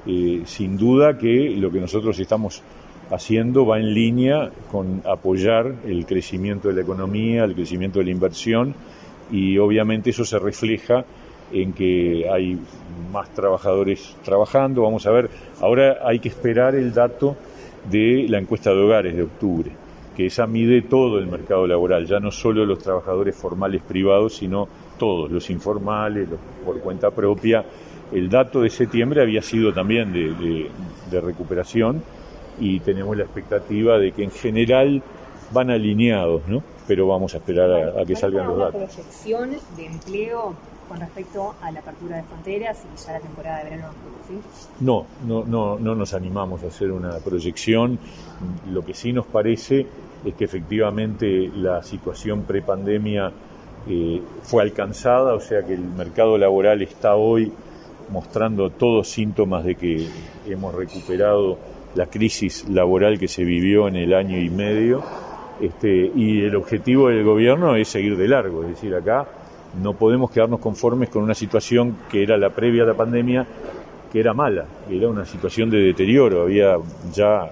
[0.07, 2.63] Eh, sin duda que lo que nosotros estamos
[3.11, 8.11] haciendo va en línea con apoyar el crecimiento de la economía, el crecimiento de la
[8.13, 8.75] inversión
[9.31, 11.05] y obviamente eso se refleja
[11.53, 12.59] en que hay
[13.13, 14.83] más trabajadores trabajando.
[14.83, 15.31] Vamos a ver,
[15.61, 17.37] ahora hay que esperar el dato
[17.91, 19.71] de la encuesta de hogares de octubre,
[20.17, 24.69] que esa mide todo el mercado laboral, ya no solo los trabajadores formales privados, sino
[24.99, 27.65] todos, los informales, los por cuenta propia.
[28.13, 32.03] El dato de septiembre había sido también de, recuperación
[32.61, 35.03] y tenemos la expectativa de que en general
[35.53, 36.63] van alineados, ¿no?
[36.87, 38.95] Pero vamos a esperar a, que salgan los datos.
[38.95, 40.55] proyección de empleo
[40.89, 43.93] con respecto a la apertura de fronteras y ya la temporada de verano?
[44.29, 44.35] ¿sí?
[44.81, 47.99] No, no, no, no nos animamos a hacer una proyección.
[48.71, 49.87] Lo que sí nos parece
[50.25, 53.33] es que efectivamente la situación prepandemia
[53.89, 57.53] eh, fue alcanzada, o sea que el mercado laboral está hoy
[58.11, 60.09] mostrando todos síntomas de que
[60.47, 61.59] hemos recuperado
[61.95, 65.03] la crisis laboral que se vivió en el año y medio.
[65.61, 69.29] Este, y el objetivo del gobierno es seguir de largo, es decir, acá
[69.83, 73.47] no podemos quedarnos conformes con una situación que era la previa a la pandemia,
[74.11, 76.77] que era mala, era una situación de deterioro, había
[77.13, 77.51] ya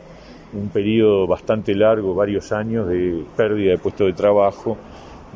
[0.55, 4.78] un periodo bastante largo, varios años de pérdida de puestos de trabajo,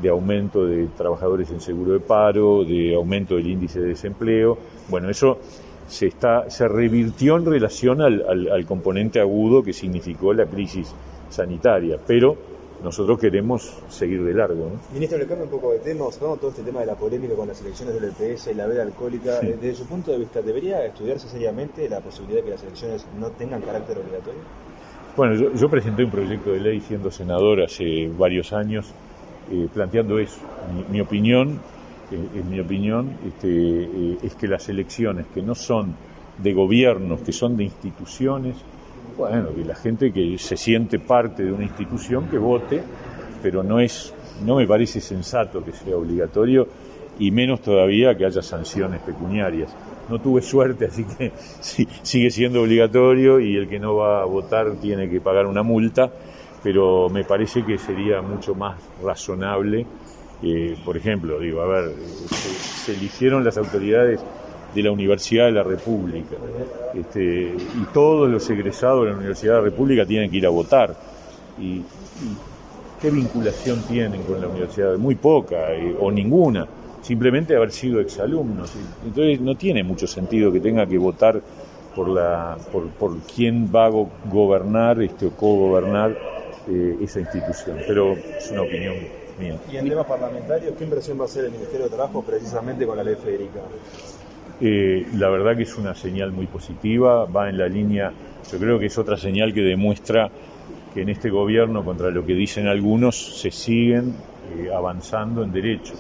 [0.00, 4.58] de aumento de trabajadores en seguro de paro, de aumento del índice de desempleo.
[4.88, 5.38] Bueno, eso
[5.92, 10.94] se, está, se revirtió en relación al, al componente agudo que significó la crisis
[11.28, 12.36] sanitaria, pero
[12.82, 14.70] nosotros queremos seguir de largo.
[14.70, 14.94] ¿no?
[14.94, 17.60] Ministro, le cambio un poco de tema, todo este tema de la polémica con las
[17.60, 19.40] elecciones del EPS y la veda alcohólica.
[19.40, 23.06] Eh, desde su punto de vista, ¿debería estudiarse seriamente la posibilidad de que las elecciones
[23.18, 24.40] no tengan carácter obligatorio?
[25.14, 28.92] Bueno, yo, presenté un proyecto de ley siendo senador hace varios años
[29.50, 30.40] eh, planteando eso.
[30.90, 31.60] Mi, opinión,
[32.14, 35.94] en mi opinión, este, es que las elecciones que no son
[36.38, 38.56] de gobiernos, que son de instituciones,
[39.16, 42.82] bueno, que la gente que se siente parte de una institución que vote,
[43.42, 44.12] pero no es,
[44.44, 46.66] no me parece sensato que sea obligatorio
[47.18, 49.74] y menos todavía que haya sanciones pecuniarias.
[50.08, 54.24] No tuve suerte, así que sí, sigue siendo obligatorio y el que no va a
[54.24, 56.10] votar tiene que pagar una multa,
[56.62, 59.86] pero me parece que sería mucho más razonable.
[60.42, 61.92] Eh, por ejemplo, digo, a ver,
[62.84, 64.20] se eligieron las autoridades
[64.74, 66.36] de la Universidad de la República.
[66.94, 70.50] Este, y todos los egresados de la Universidad de la República tienen que ir a
[70.50, 70.94] votar.
[71.60, 71.82] ¿Y,
[73.00, 74.96] qué vinculación tienen con la universidad?
[74.96, 76.66] Muy poca eh, o ninguna.
[77.02, 78.72] Simplemente haber sido exalumnos.
[79.04, 81.40] Entonces no tiene mucho sentido que tenga que votar
[81.94, 83.90] por, la, por, por quién va a
[84.30, 86.16] gobernar este, o co-gobernar
[86.68, 87.78] eh, esa institución.
[87.86, 88.94] Pero es una opinión
[89.40, 92.96] Y en temas parlamentarios, ¿qué inversión va a hacer el Ministerio de Trabajo precisamente con
[92.96, 93.60] la ley Federica?
[94.60, 98.12] Eh, la verdad que es una señal muy positiva, va en la línea,
[98.50, 100.30] yo creo que es otra señal que demuestra
[100.94, 104.14] que en este gobierno, contra lo que dicen algunos, se siguen
[104.56, 105.98] eh, avanzando en derechos.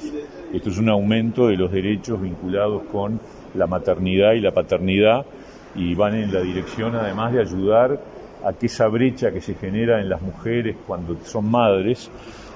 [0.52, 3.18] Esto es un aumento de los derechos vinculados con
[3.54, 5.24] la maternidad y la paternidad
[5.74, 7.98] y van en la dirección además de ayudar
[8.44, 12.10] a que esa brecha que se genera en las mujeres cuando son madres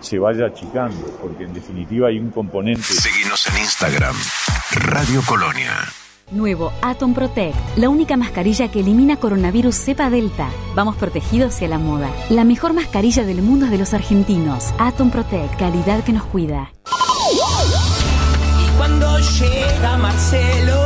[0.07, 2.83] se vaya achicando, porque en definitiva hay un componente.
[2.83, 4.15] Seguimos en Instagram,
[4.71, 5.73] Radio Colonia.
[6.31, 10.49] Nuevo Atom Protect, la única mascarilla que elimina coronavirus cepa delta.
[10.75, 12.09] Vamos protegidos hacia la moda.
[12.31, 14.73] La mejor mascarilla del mundo es de los argentinos.
[14.79, 16.71] Atom Protect, calidad que nos cuida.
[18.65, 20.86] Y cuando llega Marcelo,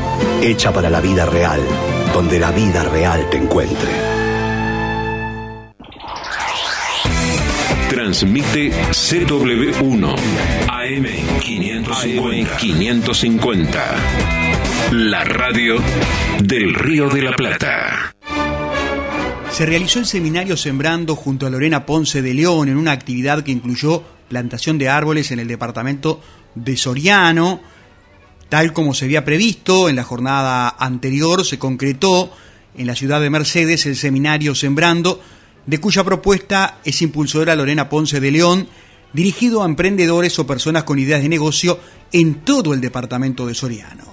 [0.41, 1.61] hecha para la vida real,
[2.13, 3.89] donde la vida real te encuentre.
[7.89, 10.15] Transmite CW1
[10.67, 11.05] AM
[11.41, 12.57] 550.
[12.57, 13.95] 550.
[14.91, 15.75] La radio
[16.41, 18.15] del Río de la Plata.
[19.51, 23.51] Se realizó el seminario Sembrando junto a Lorena Ponce de León en una actividad que
[23.51, 26.21] incluyó plantación de árboles en el departamento
[26.55, 27.59] de Soriano.
[28.51, 32.33] Tal como se había previsto en la jornada anterior, se concretó
[32.75, 35.21] en la ciudad de Mercedes el seminario Sembrando,
[35.65, 38.67] de cuya propuesta es impulsora Lorena Ponce de León,
[39.13, 41.79] dirigido a emprendedores o personas con ideas de negocio
[42.11, 44.03] en todo el departamento de Soriano.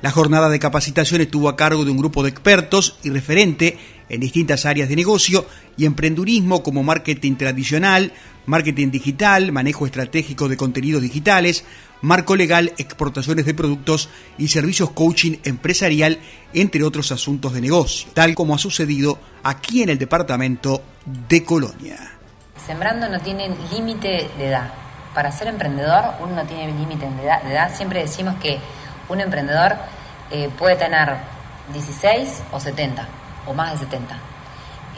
[0.00, 3.76] La jornada de capacitación estuvo a cargo de un grupo de expertos y referente
[4.08, 5.44] en distintas áreas de negocio
[5.76, 8.14] y emprendurismo como marketing tradicional,
[8.46, 11.66] marketing digital, manejo estratégico de contenidos digitales,
[12.02, 16.18] marco legal, exportaciones de productos y servicios coaching empresarial,
[16.52, 20.82] entre otros asuntos de negocio, tal como ha sucedido aquí en el departamento
[21.28, 21.96] de Colonia.
[22.66, 24.72] Sembrando no tiene límite de edad.
[25.14, 27.74] Para ser emprendedor uno no tiene límite de edad, de edad.
[27.74, 28.58] Siempre decimos que
[29.08, 29.76] un emprendedor
[30.30, 31.16] eh, puede tener
[31.72, 33.06] 16 o 70
[33.46, 34.16] o más de 70.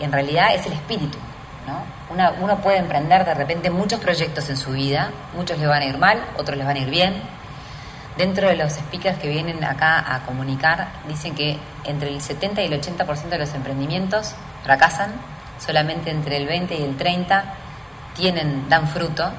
[0.00, 1.18] En realidad es el espíritu.
[1.67, 1.95] ¿No?
[2.41, 5.99] uno puede emprender de repente muchos proyectos en su vida, muchos le van a ir
[5.99, 7.23] mal, otros les van a ir bien.
[8.17, 12.67] Dentro de los speakers que vienen acá a comunicar, dicen que entre el 70 y
[12.67, 15.12] el 80% de los emprendimientos fracasan,
[15.59, 17.45] solamente entre el 20 y el 30
[18.15, 19.33] tienen, dan fruto,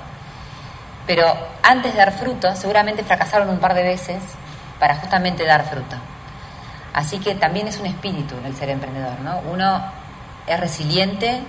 [1.08, 1.26] pero
[1.64, 4.22] antes de dar fruto seguramente fracasaron un par de veces
[4.80, 5.96] para justamente dar fruto.
[6.94, 9.40] Así que también es un espíritu el ser emprendedor, ¿no?
[9.52, 9.84] Uno
[10.48, 11.42] es resiliente,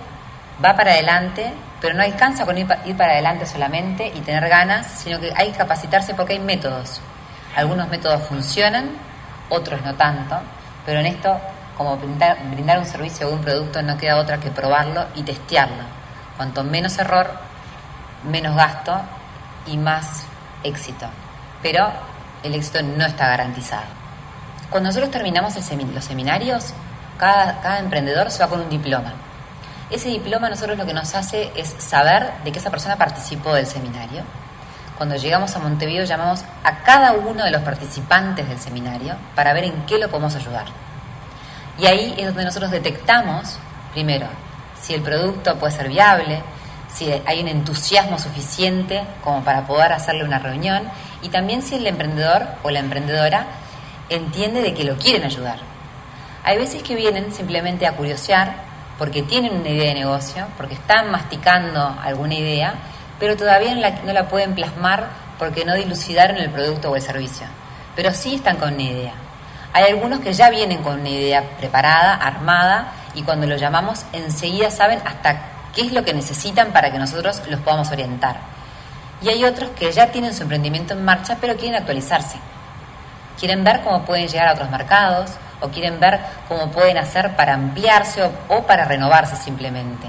[0.63, 5.19] va para adelante, pero no alcanza con ir, para adelante solamente y tener ganas, sino
[5.19, 7.01] que hay que capacitarse porque hay métodos.
[7.55, 8.89] Algunos métodos funcionan,
[9.49, 10.39] otros no tanto,
[10.85, 11.39] pero en esto,
[11.77, 15.83] como brindar, un servicio o un producto, no queda otra que probarlo y testearlo.
[16.35, 17.31] Cuanto menos error,
[18.23, 18.99] menos gasto
[19.65, 20.25] y más
[20.63, 21.07] éxito.
[21.61, 21.89] Pero
[22.43, 23.85] el éxito no está garantizado.
[24.69, 26.73] Cuando nosotros terminamos los seminarios,
[27.17, 29.13] cada, emprendedor se va con un diploma.
[29.89, 33.65] Ese diploma nosotros lo que nos hace es saber de que esa persona participó del
[33.65, 34.23] seminario.
[34.97, 39.65] Cuando llegamos a Montevideo llamamos a cada uno de los participantes del seminario para ver
[39.65, 40.65] en qué lo podemos ayudar.
[41.79, 43.59] Y ahí es donde nosotros detectamos,
[43.93, 44.27] primero,
[44.81, 46.41] si el producto puede ser viable,
[46.89, 50.83] si hay un entusiasmo suficiente como para poder hacerle una reunión
[51.21, 53.45] y también si el emprendedor o la emprendedora
[54.09, 55.59] entiende de que lo quieren ayudar.
[56.43, 58.66] Hay veces que vienen simplemente a curiosear
[58.97, 62.73] porque tienen una idea de negocio, porque están masticando alguna idea,
[63.19, 65.07] pero todavía no la, pueden plasmar
[65.39, 67.47] porque no dilucidaron el producto o el servicio.
[67.95, 69.13] Pero sí están con una idea.
[69.73, 74.71] Hay algunos que ya vienen con una idea preparada, armada, y cuando los llamamos enseguida
[74.71, 75.41] saben hasta
[75.75, 78.37] qué es lo que necesitan para que nosotros los podamos orientar.
[79.21, 82.37] Y hay otros que ya tienen su emprendimiento en marcha, pero quieren actualizarse
[83.37, 85.31] quieren ver cómo pueden llegar a otros mercados
[85.61, 90.07] o quieren ver cómo pueden hacer para ampliarse o, para renovarse simplemente.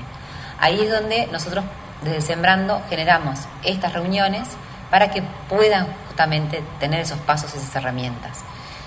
[0.59, 1.65] Ahí es donde nosotros
[2.03, 4.49] desde Sembrando generamos estas reuniones
[4.91, 8.41] para que puedan justamente tener esos pasos, esas herramientas.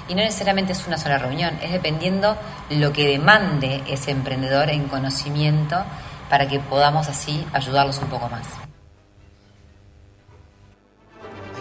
[0.07, 2.37] Y no necesariamente es una sola reunión, es dependiendo
[2.69, 5.83] lo que demande ese emprendedor en conocimiento
[6.29, 8.70] para que podamos así ayudarlos un poco más.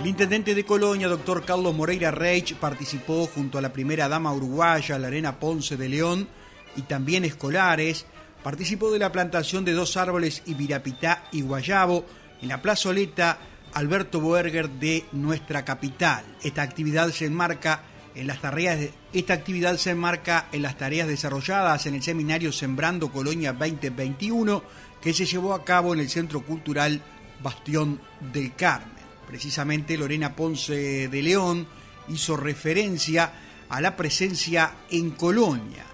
[0.01, 4.99] El intendente de Colonia, doctor Carlos Moreira Reich, participó junto a la primera dama uruguaya,
[4.99, 6.27] la Arena Ponce de León,
[6.75, 8.07] y también escolares.
[8.43, 12.07] Participó de la plantación de dos árboles Ibirapitá y Guayabo
[12.41, 13.41] en la plazoleta
[13.75, 16.25] Alberto Boerger de nuestra capital.
[16.43, 17.83] Esta actividad se enmarca
[18.15, 18.81] en las tareas
[19.13, 24.63] esta actividad se enmarca en las tareas desarrolladas en el seminario Sembrando Colonia 2021
[25.03, 27.03] que se llevó a cabo en el Centro Cultural
[27.43, 28.01] Bastión
[28.33, 29.00] del Carmen.
[29.31, 31.65] Precisamente Lorena Ponce de León
[32.09, 33.33] hizo referencia
[33.69, 35.85] a la presencia en Colonia.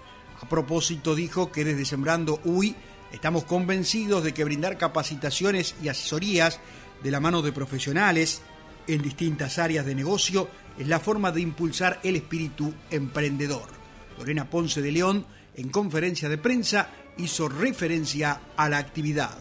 [0.41, 2.75] A propósito dijo que desde Sembrando UI
[3.13, 6.61] estamos convencidos de que brindar capacitaciones y asesorías
[7.05, 8.41] de la mano de profesionales
[8.87, 13.69] en distintas áreas de negocio es la forma de impulsar el espíritu emprendedor.
[14.17, 19.37] Lorena Ponce de León, en conferencia de prensa, hizo referencia a la actividad.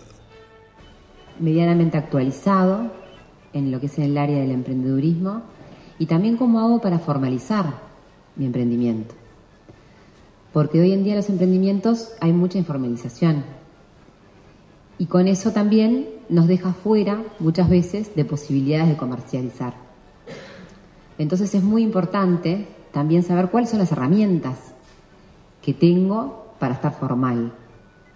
[1.40, 3.05] Medianamente actualizado,
[3.56, 5.42] en lo que es en el área del emprendedurismo
[5.98, 7.66] y también cómo hago para formalizar
[8.36, 9.16] mi emprendimiento.
[10.52, 13.44] Porque hoy en día los emprendimientos hay mucha informalización
[14.98, 19.74] y con eso también nos deja fuera muchas veces de posibilidades de comercializar.
[21.18, 24.58] Entonces es muy importante también saber cuáles son las herramientas
[25.62, 27.54] que tengo para estar formal.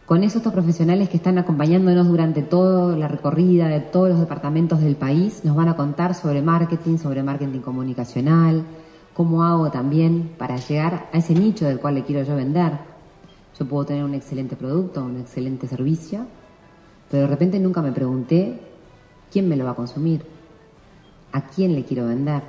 [0.10, 4.82] Con eso estos profesionales que están acompañándonos durante toda la recorrida de todos los departamentos
[4.82, 8.64] del país nos van a contar sobre marketing, sobre marketing comunicacional,
[9.14, 12.72] cómo hago también para llegar a ese nicho del cual le quiero yo vender.
[13.60, 16.26] Yo puedo tener un excelente producto, un excelente servicio,
[17.12, 18.60] pero de repente nunca me pregunté
[19.32, 20.26] quién me lo va a consumir,
[21.34, 22.42] a quién le quiero vender.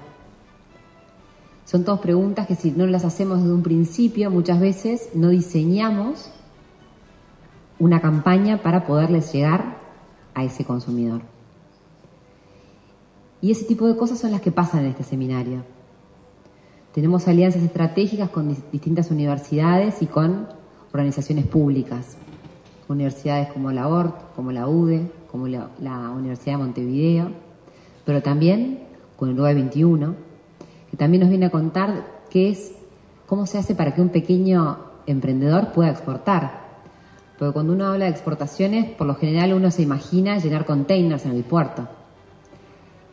[1.67, 6.31] Son todas preguntas que si no las hacemos desde un principio, muchas veces no diseñamos
[7.81, 9.79] una campaña para poderles llegar
[10.35, 11.23] a ese consumidor.
[13.41, 15.65] Y ese tipo de cosas son las que pasan en este seminario.
[16.93, 20.47] Tenemos alianzas estratégicas con distintas universidades y con
[20.93, 22.17] organizaciones públicas.
[22.89, 25.71] Universidades como la ORT, como la UDE, como la,
[26.11, 27.31] Universidad de Montevideo,
[28.05, 28.81] pero también
[29.17, 30.15] con el Uruguay 21,
[30.91, 32.73] que también nos viene a contar qué es,
[33.27, 36.60] cómo se hace para que un pequeño emprendedor pueda exportar
[37.41, 41.33] porque cuando uno habla de exportaciones, por lo general uno se imagina llenar containers en
[41.33, 41.89] el puerto.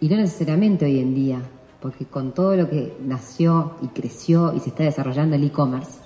[0.01, 1.39] Y no necesariamente hoy en día,
[1.81, 6.01] porque con todo lo que nació y creció y se está desarrollando el e-commerce,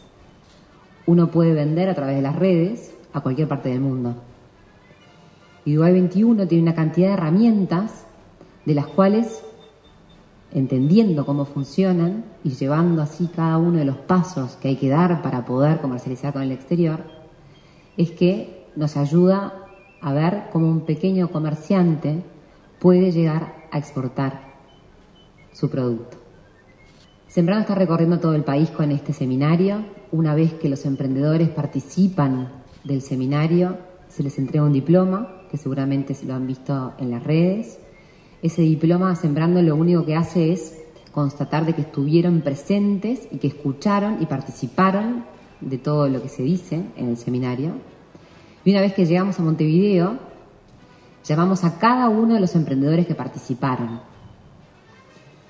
[1.07, 4.13] uno puede vender a través de las redes a cualquier parte del mundo.
[5.65, 8.05] Y Dubai 21 tiene una cantidad de herramientas
[8.65, 9.43] de las cuales,
[10.51, 15.23] entendiendo cómo funcionan y llevando así cada uno de los pasos que hay que dar
[15.23, 17.20] para poder comercializar con el exterior,
[17.97, 19.65] es que nos ayuda
[20.01, 22.23] a ver cómo un pequeño comerciante
[22.79, 24.51] puede llegar a exportar
[25.53, 26.17] su producto.
[27.27, 29.85] Sembrano está recorriendo todo el país con este seminario.
[30.11, 32.49] Una vez que los emprendedores participan
[32.83, 33.77] del seminario,
[34.09, 37.79] se les entrega un diploma, que seguramente se lo han visto en las redes.
[38.41, 40.81] Ese diploma, Sembrando, lo único que hace es
[41.11, 45.25] constatar de que estuvieron presentes y que escucharon y participaron
[45.61, 47.71] de todo lo que se dice en el seminario.
[48.65, 50.17] Y una vez que llegamos a Montevideo,
[51.23, 54.01] llamamos a cada uno de los emprendedores que participaron.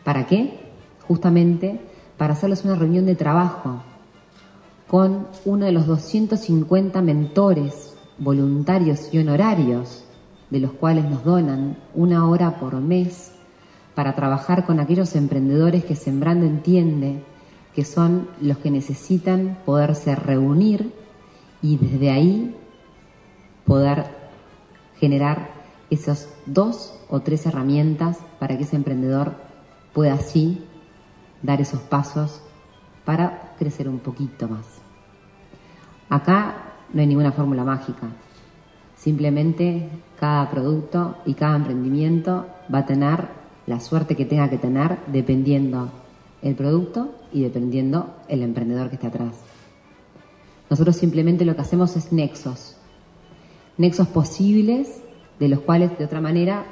[0.03, 0.59] ¿Para qué?
[1.07, 1.79] Justamente
[2.17, 3.81] para hacerles una reunión de trabajo
[4.87, 10.03] con uno de los 250 mentores voluntarios y honorarios,
[10.49, 13.31] de los cuales nos donan una hora por mes
[13.95, 17.23] para trabajar con aquellos emprendedores que Sembrando entiende
[17.75, 20.93] que son los que necesitan poderse reunir
[21.61, 22.55] y desde ahí
[23.65, 24.05] poder
[24.97, 25.49] generar
[25.89, 29.35] esas dos o tres herramientas para que ese emprendedor
[29.93, 30.63] pueda así
[31.41, 32.41] dar esos pasos
[33.05, 34.65] para crecer un poquito más.
[36.09, 38.07] Acá no hay ninguna fórmula mágica.
[38.95, 43.27] Simplemente cada producto y cada emprendimiento va a tener
[43.65, 45.89] la suerte que tenga que tener dependiendo
[46.41, 49.35] el producto y dependiendo el emprendedor que esté atrás.
[50.69, 52.77] Nosotros simplemente lo que hacemos es nexos,
[53.77, 55.01] nexos posibles
[55.39, 56.65] de los cuales de otra manera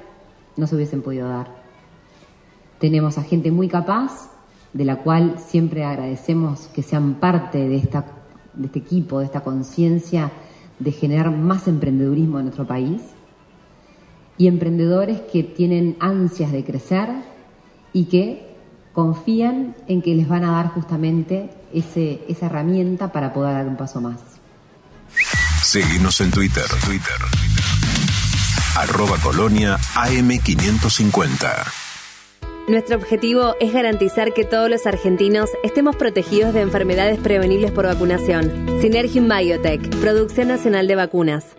[0.56, 1.48] no se hubiesen podido dar.
[2.80, 4.30] Tenemos a gente muy capaz,
[4.74, 8.06] de la cual siempre agradecemos que sean parte de, esta,
[8.54, 10.32] de este equipo, de esta conciencia
[10.78, 13.02] de generar más emprendedurismo en nuestro país,
[14.38, 17.10] y emprendedores que tienen ansias de crecer
[17.92, 18.49] y que
[19.00, 23.78] confían en que les van a dar justamente ese, esa herramienta para poder dar un
[23.78, 24.20] paso más.
[25.64, 27.16] Seguimos en Twitter, Twitter.
[28.76, 31.50] Arroba Colonia AM550.
[32.68, 38.52] Nuestro objetivo es garantizar que todos los argentinos estemos protegidos de enfermedades prevenibles por vacunación.
[38.82, 41.59] Synergium Biotech, Producción Nacional de Vacunas.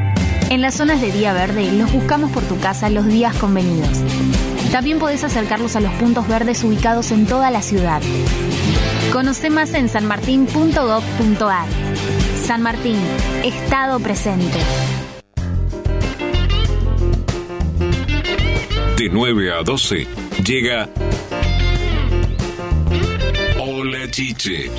[0.51, 4.01] En las zonas de día verde los buscamos por tu casa los días convenidos.
[4.69, 8.01] También podés acercarlos a los puntos verdes ubicados en toda la ciudad.
[9.13, 11.67] Conoce más en sanmartin.gov.ar.
[12.35, 12.97] San Martín,
[13.45, 14.59] Estado presente.
[18.97, 20.05] De 9 a 12
[20.43, 20.89] llega
[23.57, 24.69] Hola Chiche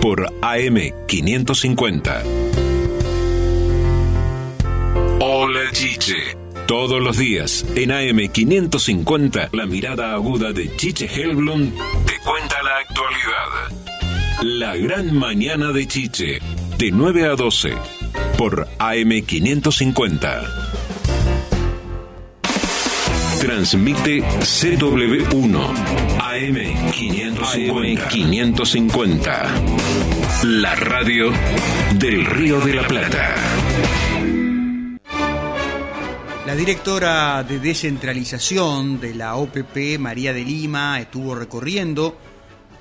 [0.00, 2.41] por AM 550.
[5.24, 6.36] Hola Chiche.
[6.66, 11.70] Todos los días en AM550, la mirada aguda de Chiche Helblum
[12.04, 13.70] te cuenta la actualidad.
[14.42, 16.40] La gran mañana de Chiche
[16.76, 17.72] de 9 a 12
[18.36, 20.42] por AM550.
[23.40, 25.72] Transmite CW1
[26.18, 28.08] AM550.
[28.08, 30.42] AM550.
[30.42, 31.30] La radio
[31.94, 33.36] del Río de la Plata.
[36.52, 42.18] La directora de descentralización de la OPP, María de Lima, estuvo recorriendo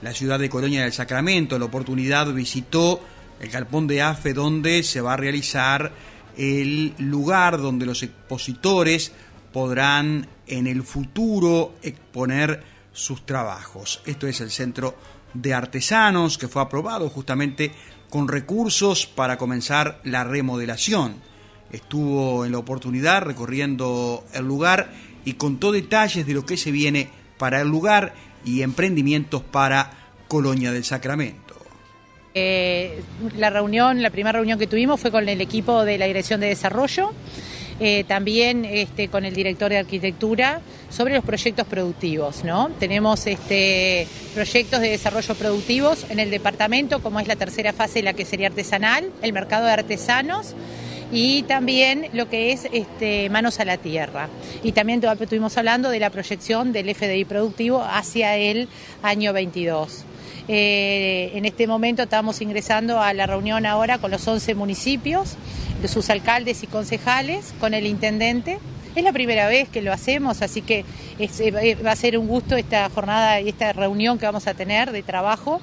[0.01, 1.57] la ciudad de Colonia del Sacramento.
[1.57, 2.99] La oportunidad visitó
[3.39, 5.89] el Galpón de AFE donde se va a realizar
[6.35, 9.13] el lugar donde los expositores
[9.53, 12.61] podrán en el futuro exponer
[12.91, 14.01] sus trabajos.
[14.05, 14.97] Esto es el Centro
[15.33, 17.71] de Artesanos que fue aprobado justamente
[18.09, 21.30] con recursos para comenzar la remodelación.
[21.71, 24.91] Estuvo en la oportunidad recorriendo el lugar
[25.23, 28.13] y contó detalles de lo que se viene para el lugar
[28.43, 29.91] y emprendimientos para
[30.27, 31.55] Colonia del Sacramento.
[32.33, 33.01] Eh,
[33.37, 36.47] la reunión, la primera reunión que tuvimos fue con el equipo de la Dirección de
[36.47, 37.11] Desarrollo,
[37.79, 42.43] eh, también este, con el director de Arquitectura, sobre los proyectos productivos.
[42.43, 42.69] ¿no?
[42.79, 48.13] Tenemos este, proyectos de desarrollo productivos en el departamento, como es la tercera fase, la
[48.13, 50.55] que sería artesanal, el mercado de artesanos
[51.11, 54.29] y también lo que es este, manos a la tierra.
[54.63, 58.69] Y también estuvimos hablando de la proyección del FDI productivo hacia el
[59.03, 60.05] año 22.
[60.47, 65.35] Eh, en este momento estamos ingresando a la reunión ahora con los 11 municipios,
[65.87, 68.59] sus alcaldes y concejales, con el intendente.
[68.95, 70.83] Es la primera vez que lo hacemos, así que
[71.19, 74.91] eh, va a ser un gusto esta jornada y esta reunión que vamos a tener
[74.91, 75.61] de trabajo,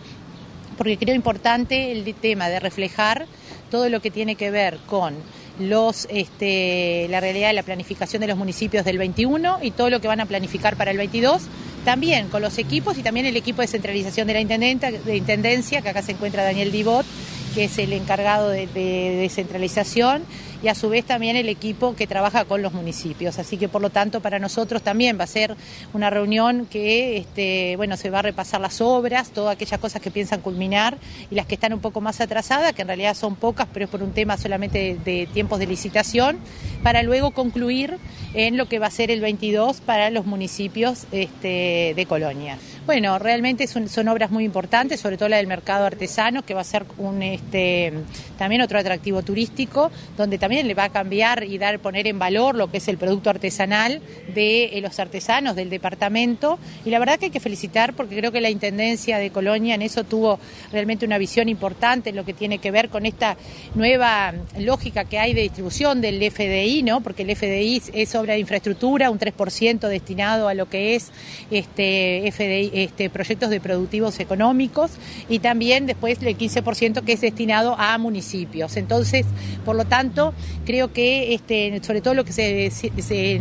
[0.77, 3.27] porque creo importante el tema de reflejar
[3.71, 5.15] todo lo que tiene que ver con
[5.59, 10.01] los, este, la realidad de la planificación de los municipios del 21 y todo lo
[10.01, 11.43] que van a planificar para el 22
[11.85, 15.89] también con los equipos y también el equipo de centralización de la de Intendencia, que
[15.89, 17.07] acá se encuentra Daniel Divot,
[17.55, 20.23] que es el encargado de, descentralización,
[20.63, 23.39] y a su vez también el equipo que trabaja con los municipios.
[23.39, 25.55] Así que por lo tanto para nosotros también va a ser
[25.93, 30.11] una reunión que este, bueno, se va a repasar las obras, todas aquellas cosas que
[30.11, 30.99] piensan culminar
[31.31, 33.91] y las que están un poco más atrasadas, que en realidad son pocas, pero es
[33.91, 36.39] por un tema solamente de, tiempos de licitación,
[36.83, 37.97] para luego concluir
[38.35, 42.59] en lo que va a ser el 22 para los municipios este, de Colonia.
[42.89, 46.63] Bueno, realmente son, son, obras muy importantes, sobre todo la del mercado artesano, que va
[46.63, 47.93] a ser un, este,
[48.39, 52.55] también otro atractivo turístico, donde también le va a cambiar y dar poner en valor
[52.55, 54.01] lo que es el producto artesanal
[54.35, 56.59] de eh, los artesanos del departamento.
[56.87, 59.83] Y la verdad que hay que felicitar porque creo que la Intendencia de Colonia en
[59.83, 60.41] eso tuvo
[60.73, 63.37] realmente una visión importante en lo que tiene que ver con esta
[63.75, 67.03] nueva lógica que hay de distribución del FDI, ¿no?
[67.03, 71.11] Porque el FDI es obra de infraestructura, un 3% destinado a lo que es
[71.51, 74.93] este FDI este, proyectos de productivos económicos
[75.29, 78.77] y también después el 15% que es destinado a municipios.
[78.77, 79.27] Entonces,
[79.65, 83.41] por lo tanto, creo que este, sobre todo lo que se,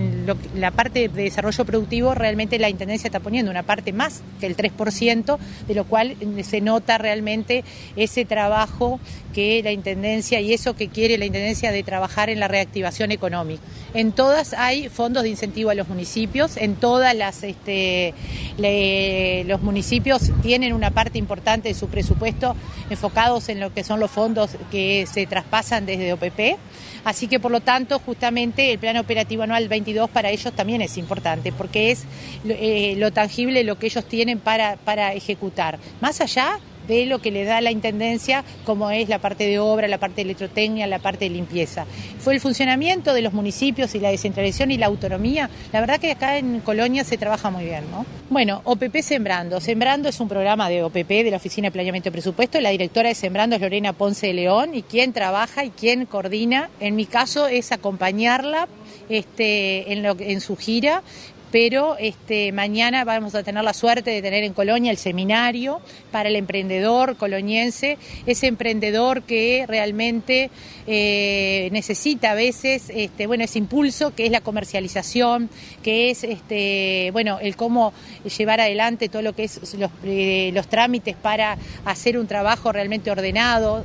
[0.56, 4.56] la parte de desarrollo productivo, realmente la Intendencia está poniendo una parte más que el
[4.56, 7.64] 3%, de lo cual se nota realmente
[7.96, 9.00] ese trabajo
[9.34, 13.62] que la Intendencia y eso que quiere la Intendencia de trabajar en la reactivación económica.
[13.94, 18.14] En todas hay fondos de incentivo a los municipios, en todas las este,
[19.46, 22.56] los municipios tienen una parte importante de su presupuesto
[22.90, 26.58] enfocados en lo que son los fondos que se traspasan desde OPP.
[27.04, 30.98] Así que por lo tanto, justamente el plan operativo anual 22 para ellos también es
[30.98, 32.04] importante, porque es
[32.46, 35.80] eh, lo tangible, lo que ellos tienen para, para ejecutar.
[36.02, 39.88] Más allá de lo que le da la Intendencia, como es la parte de obra,
[39.88, 41.86] la parte de electrotecnia, la parte de limpieza.
[42.20, 45.50] Fue el funcionamiento de los municipios y la descentralización y la autonomía.
[45.72, 48.06] La verdad que acá en Colonia se trabaja muy bien, ¿no?
[48.30, 49.62] Bueno, OPP Sembrando.
[49.62, 52.60] Sembrando es un programa de OPP, de la Oficina de Planeamiento y Presupuesto.
[52.60, 56.70] La directora de Sembrando es Lorena Ponce de León y quien trabaja y quien coordina,
[56.80, 58.68] en mi caso, es acompañarla
[59.10, 61.04] este, en, en su gira
[61.60, 65.82] pero este, mañana vamos a tener la suerte de tener en Colonia el seminario
[66.12, 67.98] para el emprendedor coloniense,
[68.28, 70.52] ese emprendedor que realmente
[70.86, 75.50] eh, necesita a veces este, bueno, ese impulso que es la comercialización,
[75.82, 77.92] que es este, bueno, el cómo
[78.38, 83.84] llevar adelante todo lo que es los, eh, trámites para hacer un trabajo realmente ordenado,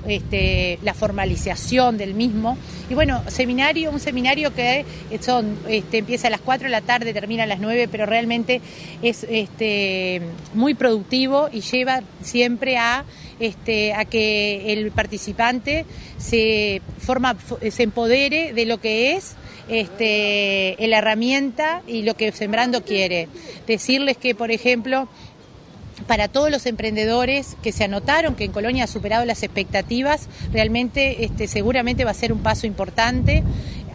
[0.82, 2.58] la formalización del mismo.
[2.90, 4.84] Y bueno, seminario, un seminario que
[5.20, 8.60] son, este, empieza a las 4 de la tarde, termina a las 9, pero realmente
[9.02, 10.20] es este,
[10.52, 13.04] muy productivo y lleva siempre a,
[13.40, 15.86] este, que el participante
[16.18, 17.36] se, forma,
[17.70, 19.36] se empodere de lo que es
[19.68, 23.28] este, la herramienta y lo que Sembrando quiere.
[23.66, 25.08] Decirles que, por ejemplo,
[26.06, 31.24] para todos los emprendedores que se anotaron, que en Colonia ha superado las expectativas, realmente
[31.24, 33.42] este, seguramente va a ser un paso importante.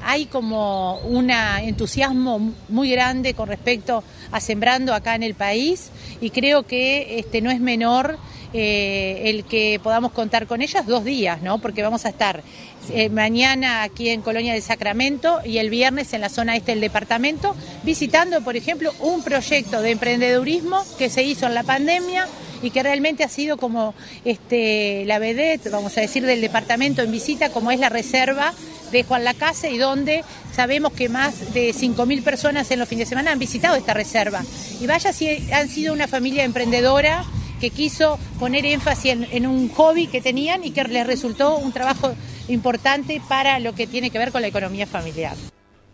[0.03, 5.89] Hay como un entusiasmo muy grande con respecto a sembrando acá en el país
[6.21, 8.17] y creo que este, no es menor
[8.53, 11.59] eh, el que podamos contar con ellas dos días, ¿no?
[11.59, 12.43] Porque vamos a estar
[12.89, 16.79] eh, mañana aquí en Colonia de Sacramento y el viernes en la zona este del
[16.79, 22.25] departamento, visitando, por ejemplo, un proyecto de emprendedurismo que se hizo en la pandemia
[22.61, 23.93] y que realmente ha sido como
[24.25, 28.53] este, la vedette, vamos a decir, del departamento en visita, como es la reserva
[28.91, 33.09] de Juan Lacase y donde sabemos que más de 5.000 personas en los fines de
[33.09, 34.43] semana han visitado esta reserva.
[34.79, 37.25] Y vaya si han sido una familia emprendedora
[37.59, 42.13] que quiso poner énfasis en, un hobby que tenían y que les resultó un trabajo
[42.47, 45.35] importante para lo que tiene que ver con la economía familiar.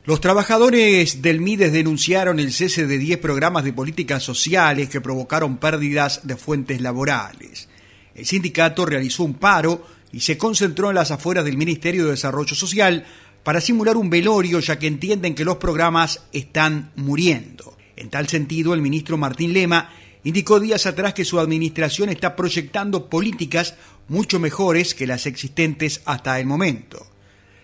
[0.06, 5.56] Los trabajadores del MIDES denunciaron el cese de 10 programas de políticas sociales que provocaron
[5.56, 7.70] pérdidas de fuentes laborales.
[8.14, 12.54] El sindicato realizó un paro y se concentró en las afueras del Ministerio de Desarrollo
[12.54, 13.06] Social
[13.44, 17.78] para simular un velorio ya que entienden que los programas están muriendo.
[17.96, 19.90] En tal sentido, el ministro Martín Lema
[20.26, 23.76] indicó días atrás que su administración está proyectando políticas
[24.10, 27.13] mucho mejores que las existentes hasta el momento.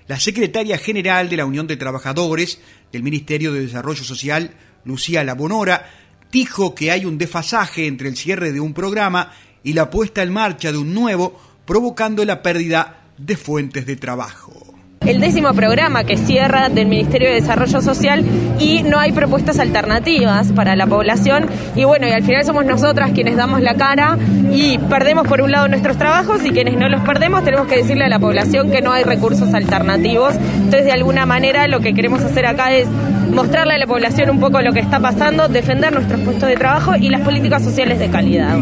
[0.10, 2.60] La secretaria general de la Unión de Trabajadores
[2.92, 5.88] del Ministerio de Desarrollo Social, Lucía Labonora,
[6.32, 9.32] dijo que hay un desfasaje entre el cierre de un programa
[9.62, 14.59] y la puesta en marcha de un nuevo, provocando la pérdida de fuentes de trabajo
[15.06, 18.24] el décimo programa que cierra del Ministerio de Desarrollo Social
[18.60, 23.12] y no hay propuestas alternativas para la población y bueno, y al final somos nosotras
[23.12, 24.18] quienes damos la cara
[24.52, 28.06] y perdemos por un lado nuestros trabajos y quienes no los perdemos tenemos que decirle
[28.06, 30.36] a la población que no hay recursos alternativos.
[30.36, 32.88] Entonces, de alguna manera lo que queremos hacer acá es
[33.32, 36.96] mostrarle a la población un poco lo que está pasando, defender nuestros puestos de trabajo
[36.96, 38.58] y las políticas sociales de calidad.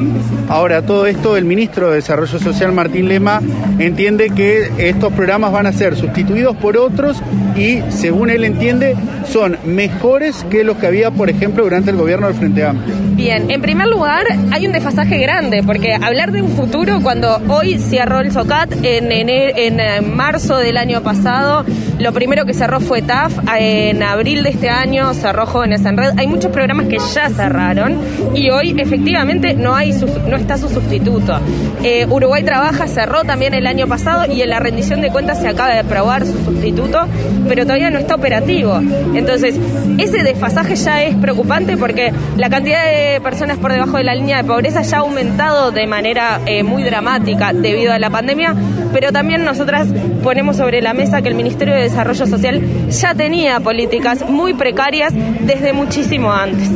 [0.49, 3.41] Ahora, todo esto, el ministro de Desarrollo Social, Martín Lema,
[3.79, 7.21] entiende que estos programas van a ser sustituidos por otros
[7.57, 8.95] y, según él entiende,
[9.31, 12.95] son mejores que los que había, por ejemplo, durante el gobierno del Frente Amplio.
[13.15, 17.79] Bien, en primer lugar, hay un desfasaje grande, porque hablar de un futuro cuando hoy
[17.79, 21.65] cerró el SOCAT en, en, eh, marzo del año pasado,
[21.99, 26.11] lo primero que cerró fue TAF, en abril de este año cerró Jóvenes en Red.
[26.17, 27.97] Hay muchos programas que ya cerraron
[28.35, 29.93] y hoy efectivamente no, hay
[30.27, 31.39] no está su sustituto.
[31.83, 35.47] Eh, Uruguay Trabaja cerró también el año pasado y en la rendición de cuentas se
[35.47, 36.99] acaba de aprobar su sustituto,
[37.47, 38.79] pero todavía no está operativo.
[39.13, 39.55] Entonces,
[39.97, 44.37] ese desfasaje ya es preocupante porque la cantidad de personas por debajo de la línea
[44.37, 48.55] de pobreza ya ha aumentado de manera eh, muy dramática debido a la pandemia,
[48.93, 49.87] pero también nosotras
[50.23, 55.13] ponemos sobre la mesa que el Ministerio de Desarrollo Social ya tenía políticas muy precarias
[55.41, 56.69] desde muchísimo antes.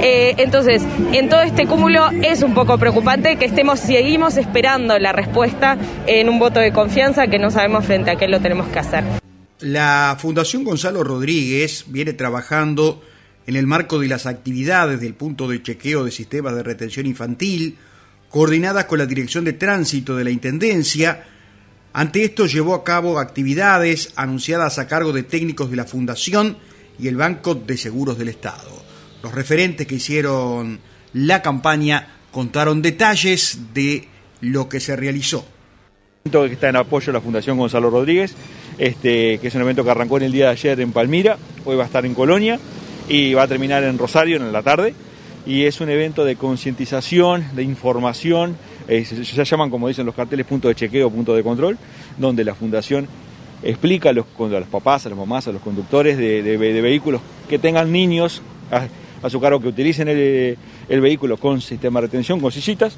[0.00, 5.12] Eh, entonces, en todo este cúmulo es un poco preocupante que estemos, seguimos esperando la
[5.12, 8.78] respuesta en un voto de confianza que no sabemos frente a qué lo tenemos que
[8.78, 9.23] hacer.
[9.60, 13.02] La Fundación Gonzalo Rodríguez viene trabajando
[13.46, 17.78] en el marco de las actividades del punto de chequeo de sistemas de retención infantil,
[18.30, 21.24] coordinadas con la Dirección de Tránsito de la Intendencia.
[21.92, 26.56] Ante esto llevó a cabo actividades anunciadas a cargo de técnicos de la Fundación
[26.98, 28.82] y el Banco de Seguros del Estado.
[29.22, 30.80] Los referentes que hicieron
[31.12, 34.08] la campaña contaron detalles de
[34.40, 35.46] lo que se realizó.
[36.24, 38.34] está en apoyo de la Fundación Gonzalo Rodríguez,
[38.78, 41.76] este, que es un evento que arrancó en el día de ayer en Palmira, hoy
[41.76, 42.58] va a estar en Colonia
[43.08, 44.94] y va a terminar en Rosario en la tarde.
[45.46, 48.56] Y es un evento de concientización, de información,
[48.88, 51.78] eh, se, llaman, como dicen los carteles, punto de chequeo, punto de control,
[52.18, 53.08] donde la Fundación
[53.62, 57.58] explica a los, a los papás, a las mamás, a los conductores de, vehículos que
[57.58, 62.96] tengan niños a, su cargo, que utilicen el, vehículo con sistema de retención, con sillitas,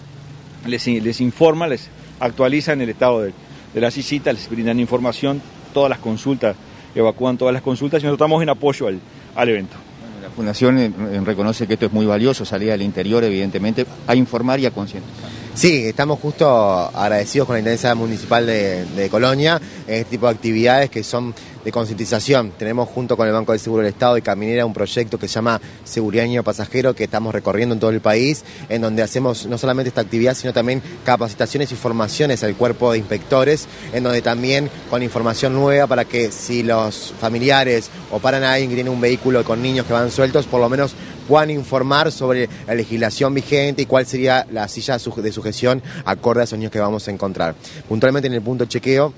[0.67, 3.33] les, les informa, les actualizan el estado de,
[3.75, 5.41] la sillita, les brindan información,
[5.77, 6.57] todas las consultas,
[6.95, 8.99] evacúan todas las consultas y nosotros estamos en apoyo al,
[9.35, 9.77] al evento.
[10.23, 10.91] La Fundación eh,
[11.23, 15.29] reconoce que esto es muy valioso, salir al interior, evidentemente, a informar y a concientizar.
[15.57, 20.91] Sí, estamos justo agradecidos con la Intendencia Municipal de, Colonia en este tipo de actividades
[20.91, 21.35] que son
[21.65, 22.53] de concientización.
[22.59, 25.37] Tenemos junto con el Banco de Seguro del Estado y Caminera un proyecto que se
[25.37, 29.57] llama Seguridad Niño Pasajero que estamos recorriendo en todo el país, en donde hacemos no
[29.57, 34.69] solamente esta actividad, sino también capacitaciones y formaciones al cuerpo de inspectores, en donde también
[34.91, 39.01] con información nueva para que si los familiares o paran a alguien que tiene un
[39.01, 40.95] vehículo con niños que van sueltos, por lo menos
[41.27, 46.45] puedan informar sobre la legislación vigente y cuál sería la silla de sujeción acorde a
[46.45, 47.55] esos niños que vamos a encontrar.
[47.89, 49.13] Puntualmente en el punto chequeo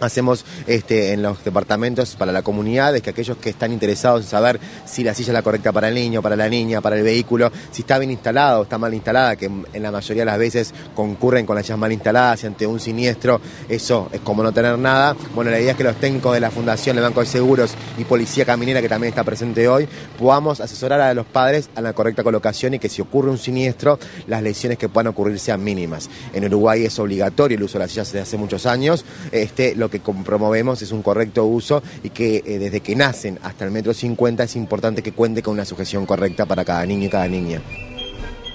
[0.00, 4.28] hacemos este, en los departamentos para la comunidad es que aquellos que están interesados en
[4.28, 7.02] saber si la silla es la correcta para el niño, para la niña, para el
[7.02, 10.38] vehículo, si está bien instalado o está mal instalada, que en la mayoría de las
[10.38, 14.52] veces concurren con las sillas mal instaladas y ante un siniestro, eso es como no
[14.52, 15.16] tener nada.
[15.34, 18.04] Bueno, la idea es que los técnicos de la Fundación, el Banco de Seguros y
[18.04, 19.88] Policía Caminera, que también está presente hoy,
[20.18, 23.98] podamos asesorar a los padres a la correcta colocación y que si ocurre un siniestro,
[24.26, 26.08] las lesiones que puedan ocurrir sean mínimas.
[26.32, 29.04] En Uruguay es obligatorio el uso de las sillas desde hace muchos años.
[29.32, 33.64] Este, lo que promovemos es un correcto uso y que eh, desde que nacen hasta
[33.64, 37.10] el metro 50 es importante que cuente con una sujeción correcta para cada niño y
[37.10, 37.62] cada niña.